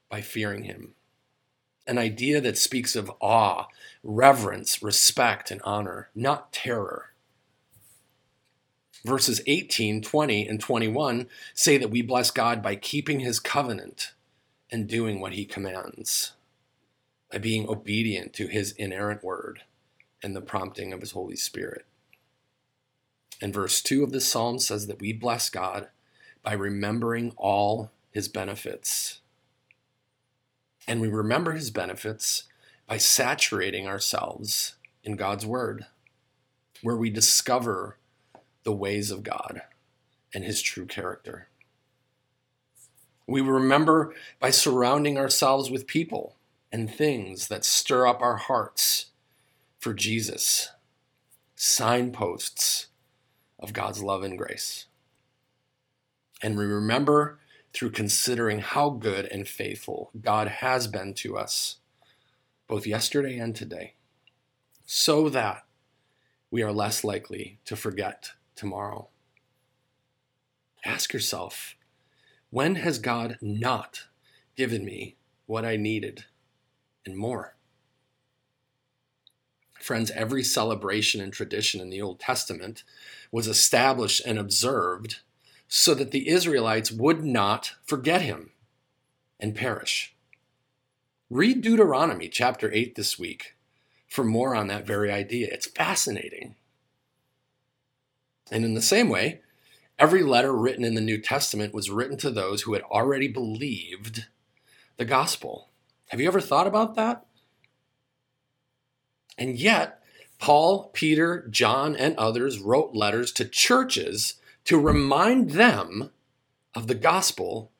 by 0.08 0.22
fearing 0.22 0.66
Him. 0.66 0.94
An 1.88 1.98
idea 1.98 2.42
that 2.42 2.60
speaks 2.60 2.96
of 2.96 3.12
awe, 3.20 3.66
reverence, 4.04 4.84
respect, 4.84 5.50
and 5.50 5.62
honor, 5.64 6.10
not 6.14 6.54
terror 6.54 7.14
verses 9.04 9.42
18, 9.48 10.04
20, 10.04 10.48
and 10.48 10.60
21 10.60 11.28
say 11.56 11.78
that 11.78 11.90
we 11.90 12.04
bless 12.04 12.30
God 12.30 12.62
by 12.62 12.76
keeping 12.76 13.22
his 13.22 13.40
covenant 13.40 14.12
and 14.70 14.88
doing 14.88 15.22
what 15.22 15.32
he 15.32 15.46
commands, 15.46 16.34
by 17.32 17.38
being 17.38 17.68
obedient 17.68 18.34
to 18.34 18.48
his 18.48 18.72
inerrant 18.74 19.24
word 19.24 19.62
and 20.24 20.36
the 20.36 20.42
prompting 20.42 20.92
of 20.94 21.02
his 21.02 21.12
Holy 21.12 21.36
Spirit. 21.36 21.86
And 23.42 23.54
verse 23.54 23.82
2 23.82 24.04
of 24.04 24.12
this 24.12 24.28
psalm 24.28 24.60
says 24.60 24.88
that 24.88 25.00
we 25.00 25.14
bless 25.14 25.50
God 25.50 25.90
by 26.44 26.54
remembering 26.54 27.34
all 27.38 27.92
his 28.12 28.28
benefits. 28.28 29.22
And 30.88 31.00
we 31.00 31.08
remember 31.08 31.54
his 31.54 31.72
benefits 31.72 32.44
by 32.88 32.98
saturating 32.98 33.88
ourselves 33.88 34.76
in 35.04 35.16
God's 35.16 35.46
word, 35.46 35.86
where 36.82 36.98
we 36.98 37.10
discover 37.10 37.98
the 38.64 38.74
ways 38.74 39.12
of 39.12 39.24
God 39.24 39.62
and 40.34 40.44
his 40.44 40.62
true 40.62 40.86
character. 40.86 41.48
We 43.28 43.42
remember 43.42 44.14
by 44.40 44.50
surrounding 44.50 45.18
ourselves 45.18 45.70
with 45.70 45.88
people 45.88 46.36
and 46.72 46.90
things 46.90 47.48
that 47.48 47.66
stir 47.66 48.08
up 48.08 48.22
our 48.22 48.38
hearts 48.38 49.08
for 49.80 49.94
Jesus, 49.94 50.72
signposts 51.56 52.88
of 53.58 53.74
God's 53.74 54.04
love 54.04 54.24
and 54.24 54.38
grace. 54.38 54.86
And 56.42 56.58
we 56.58 56.66
remember 56.66 57.40
through 57.74 57.92
considering 57.92 58.60
how 58.60 58.90
good 58.90 59.26
and 59.26 59.48
faithful 59.48 60.12
God 60.20 60.48
has 60.48 60.88
been 60.88 61.14
to 61.16 61.38
us, 61.38 61.78
both 62.68 62.88
yesterday 62.88 63.38
and 63.38 63.56
today, 63.56 63.96
so 64.86 65.30
that 65.30 65.66
we 66.52 66.64
are 66.64 66.72
less 66.72 67.04
likely 67.04 67.60
to 67.66 67.76
forget 67.76 68.32
tomorrow. 68.56 69.10
Ask 70.86 71.14
yourself 71.14 71.76
when 72.50 72.76
has 72.76 72.98
God 73.00 73.38
not 73.42 74.08
given 74.56 74.84
me 74.84 75.16
what 75.46 75.66
I 75.66 75.76
needed 75.76 76.26
and 77.06 77.18
more? 77.18 77.56
Friends, 79.80 80.12
every 80.12 80.44
celebration 80.44 81.22
and 81.22 81.32
tradition 81.32 81.80
in 81.80 81.90
the 81.90 82.02
Old 82.02 82.20
Testament 82.20 82.84
was 83.32 83.48
established 83.48 84.22
and 84.26 84.38
observed 84.38 85.20
so 85.68 85.94
that 85.94 86.12
the 86.12 86.28
Israelites 86.28 86.92
would 86.92 87.24
not 87.24 87.74
forget 87.84 88.22
him 88.22 88.52
and 89.40 89.56
perish. 89.56 90.16
Read 91.30 91.62
Deuteronomy 91.62 92.28
chapter 92.28 92.72
8 92.74 92.96
this 92.96 93.18
week 93.18 93.56
for 94.08 94.24
more 94.24 94.56
on 94.56 94.68
that 94.68 94.86
very 94.86 95.12
idea. 95.12 95.48
It's 95.52 95.68
fascinating. 95.68 96.56
And 98.52 98.66
in 98.66 98.74
the 98.74 98.82
same 98.82 99.10
way, 99.10 99.42
every 100.00 100.24
letter 100.24 100.52
written 100.56 100.84
in 100.84 100.96
the 100.96 101.02
New 101.02 101.22
Testament 101.22 101.74
was 101.74 101.92
written 101.92 102.18
to 102.18 102.32
those 102.32 102.64
who 102.64 102.74
had 102.74 102.82
already 102.84 103.28
believed 103.28 104.26
the 104.98 105.06
gospel. 105.06 105.69
Have 106.10 106.20
you 106.20 106.28
ever 106.28 106.42
thought 106.42 106.68
about 106.68 106.96
that? 106.96 107.26
And 109.38 109.58
yet, 109.58 110.02
Paul, 110.40 110.90
Peter, 110.94 111.48
John, 111.50 111.96
and 111.96 112.16
others 112.18 112.60
wrote 112.60 112.96
letters 112.96 113.32
to 113.34 113.46
churches 113.46 114.36
to 114.66 114.80
remind 114.80 115.52
them 115.52 116.12
of 116.74 116.88
the 116.88 116.96
gospel 116.96 117.72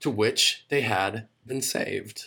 to 0.00 0.10
which 0.10 0.66
they 0.68 0.82
had 0.82 1.28
been 1.46 1.62
saved. 1.62 2.26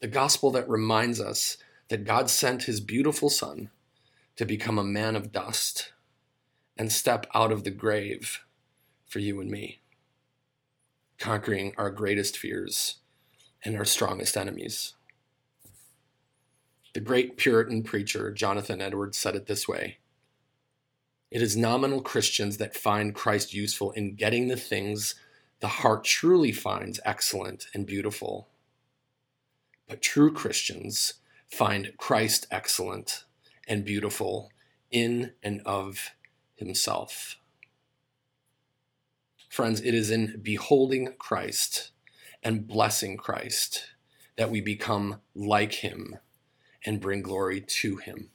The 0.00 0.08
gospel 0.08 0.50
that 0.50 0.68
reminds 0.68 1.20
us 1.20 1.58
that 1.88 2.04
God 2.04 2.28
sent 2.28 2.64
his 2.64 2.80
beautiful 2.80 3.30
Son 3.30 3.70
to 4.36 4.44
become 4.44 4.78
a 4.78 4.84
man 4.84 5.14
of 5.14 5.32
dust 5.32 5.92
and 6.76 6.92
step 6.92 7.26
out 7.34 7.52
of 7.52 7.64
the 7.64 7.70
grave 7.70 8.40
for 9.06 9.20
you 9.20 9.40
and 9.40 9.50
me, 9.50 9.80
conquering 11.18 11.72
our 11.76 11.90
greatest 11.90 12.36
fears 12.36 12.96
and 13.64 13.76
our 13.76 13.84
strongest 13.84 14.36
enemies. 14.36 14.94
The 16.94 17.00
great 17.00 17.36
Puritan 17.36 17.82
preacher 17.82 18.30
Jonathan 18.32 18.80
Edwards 18.80 19.18
said 19.18 19.36
it 19.36 19.46
this 19.46 19.68
way 19.68 19.98
It 21.30 21.42
is 21.42 21.56
nominal 21.56 22.00
Christians 22.00 22.56
that 22.58 22.76
find 22.76 23.14
Christ 23.14 23.54
useful 23.54 23.92
in 23.92 24.14
getting 24.14 24.48
the 24.48 24.56
things 24.56 25.14
the 25.60 25.68
heart 25.68 26.04
truly 26.04 26.52
finds 26.52 27.00
excellent 27.04 27.66
and 27.74 27.86
beautiful. 27.86 28.48
But 29.88 30.02
true 30.02 30.32
Christians 30.32 31.14
find 31.50 31.92
Christ 31.98 32.46
excellent 32.50 33.24
and 33.66 33.84
beautiful 33.84 34.50
in 34.90 35.32
and 35.42 35.60
of 35.66 36.10
himself. 36.56 37.36
Friends, 39.48 39.80
it 39.80 39.94
is 39.94 40.10
in 40.10 40.40
beholding 40.42 41.14
Christ 41.18 41.90
and 42.42 42.66
blessing 42.66 43.16
Christ 43.16 43.86
that 44.36 44.50
we 44.50 44.60
become 44.60 45.20
like 45.34 45.74
him 45.74 46.16
and 46.84 47.00
bring 47.00 47.22
glory 47.22 47.60
to 47.60 47.96
him. 47.96 48.30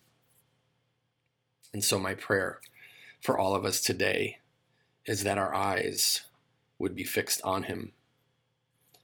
And 1.71 1.83
so, 1.83 1.97
my 1.97 2.13
prayer 2.13 2.59
for 3.21 3.37
all 3.37 3.55
of 3.55 3.65
us 3.65 3.81
today 3.81 4.39
is 5.05 5.23
that 5.23 5.37
our 5.37 5.53
eyes 5.53 6.21
would 6.77 6.95
be 6.95 7.03
fixed 7.03 7.41
on 7.43 7.63
him, 7.63 7.93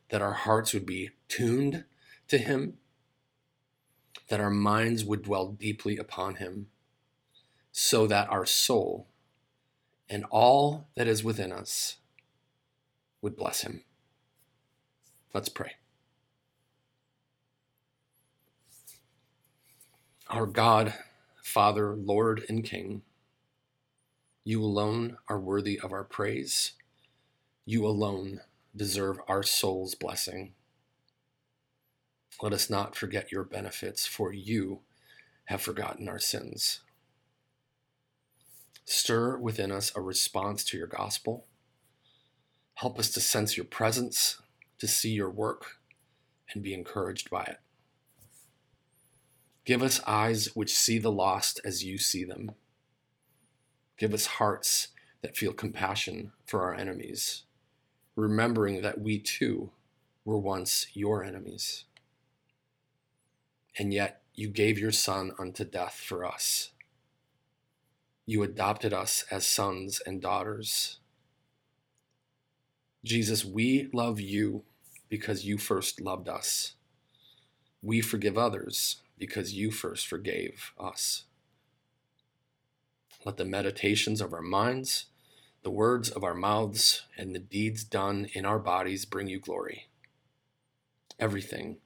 that 0.10 0.22
our 0.22 0.34
hearts 0.34 0.74
would 0.74 0.86
be 0.86 1.12
tuned 1.28 1.86
to 2.28 2.38
him, 2.38 2.78
that 4.28 4.40
our 4.40 4.50
minds 4.50 5.04
would 5.04 5.24
dwell 5.24 5.48
deeply 5.48 5.98
upon 5.98 6.36
him, 6.36 6.68
so 7.72 8.06
that 8.08 8.30
our 8.30 8.46
soul 8.46 9.08
and 10.10 10.26
all 10.30 10.88
that 10.96 11.08
is 11.08 11.24
within 11.24 11.52
us 11.52 11.98
would 13.22 13.36
bless 13.36 13.62
him. 13.62 13.84
Let's 15.34 15.50
pray. 15.50 15.74
Our 20.30 20.46
God, 20.46 20.94
Father, 21.44 21.96
Lord, 21.96 22.44
and 22.50 22.63
King, 22.63 23.04
you 24.44 24.63
alone 24.63 25.18
are 25.28 25.39
worthy 25.39 25.80
of 25.80 25.92
our 25.92 26.04
praise. 26.04 26.74
You 27.65 27.86
alone 27.86 28.42
deserve 28.76 29.20
our 29.28 29.44
soul's 29.44 29.96
blessing. 29.96 30.54
Let 32.42 32.54
us 32.54 32.70
not 32.70 32.96
forget 32.96 33.32
your 33.32 33.44
benefits, 33.44 34.08
for 34.08 34.34
you 34.34 34.80
have 35.46 35.62
forgotten 35.62 36.08
our 36.08 36.20
sins. 36.20 36.82
Stir 38.86 39.38
within 39.38 39.72
us 39.72 39.92
a 39.96 40.02
response 40.02 40.63
to 40.65 40.78
your 40.78 40.88
gospel. 40.88 41.46
Help 42.76 42.98
us 42.98 43.10
to 43.12 43.20
sense 43.20 43.58
your 43.58 43.65
presence, 43.65 44.42
to 44.80 44.88
see 44.88 45.12
your 45.12 45.30
work, 45.30 45.78
and 46.54 46.63
be 46.63 46.74
encouraged 46.74 47.30
by 47.30 47.44
it. 47.44 47.60
Give 49.65 49.84
us 49.84 50.02
eyes 50.08 50.56
which 50.56 50.74
see 50.76 50.98
the 50.98 51.12
lost 51.12 51.62
as 51.63 51.84
you 51.84 51.98
see 51.98 52.24
them. 52.24 52.52
Give 53.98 54.13
us 54.13 54.26
hearts 54.26 54.88
that 55.22 55.38
feel 55.38 55.54
compassion 55.54 56.32
for 56.46 56.63
our 56.63 56.74
enemies, 56.74 57.44
remembering 58.15 58.82
that 58.82 59.00
we 59.00 59.20
too 59.20 59.72
were 60.26 60.39
once 60.39 60.88
your 60.94 61.24
enemies. 61.24 61.86
And 63.78 63.94
yet 63.94 64.22
you 64.34 64.48
gave 64.48 64.80
your 64.80 64.92
Son 64.92 65.34
unto 65.38 65.63
death 65.63 66.02
for 66.04 66.26
us. 66.26 66.72
You 68.26 68.44
adopted 68.44 68.94
us 68.94 69.26
as 69.30 69.46
sons 69.46 70.02
and 70.06 70.22
daughters. 70.22 71.00
Jesus, 73.04 73.44
we 73.44 73.89
love 73.94 74.20
you 74.20 74.63
because 75.10 75.45
you 75.45 75.58
first 75.58 76.00
loved 76.00 76.30
us. 76.30 76.74
We 77.82 78.02
forgive 78.02 78.38
others 78.38 78.98
because 79.17 79.54
you 79.54 79.72
first 79.72 80.08
forgave 80.08 80.72
us. 80.80 81.24
Let 83.26 83.38
the 83.38 83.45
meditations 83.45 84.22
of 84.22 84.34
our 84.34 84.41
minds, 84.41 85.08
the 85.63 85.72
words 85.72 86.10
of 86.10 86.24
our 86.24 86.34
mouths, 86.34 87.04
and 87.17 87.36
the 87.36 87.39
deeds 87.39 87.84
done 87.84 88.30
in 88.34 88.45
our 88.45 88.60
bodies 88.60 89.06
bring 89.06 89.28
you 89.28 89.39
glory. 89.39 89.88
Everything 91.19 91.78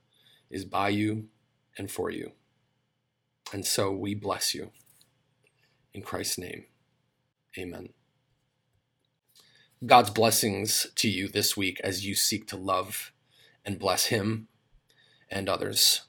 is 0.52 0.66
by 0.66 0.90
you 0.90 1.30
and 1.78 1.90
for 1.90 2.12
you. 2.12 2.34
And 3.52 3.66
so 3.66 3.92
we 3.92 4.14
bless 4.14 4.54
you. 4.54 4.72
In 5.94 6.02
Christ's 6.02 6.38
name, 6.38 6.66
amen. 7.58 7.90
God's 9.86 10.10
blessings 10.10 10.88
to 10.96 11.10
you 11.10 11.28
this 11.28 11.58
week 11.58 11.80
as 11.84 12.06
you 12.06 12.16
seek 12.16 12.48
to 12.48 12.58
love 12.58 13.13
and 13.66 13.80
bless 13.80 14.08
Him 14.08 14.48
and 15.30 15.50
others. 15.50 16.02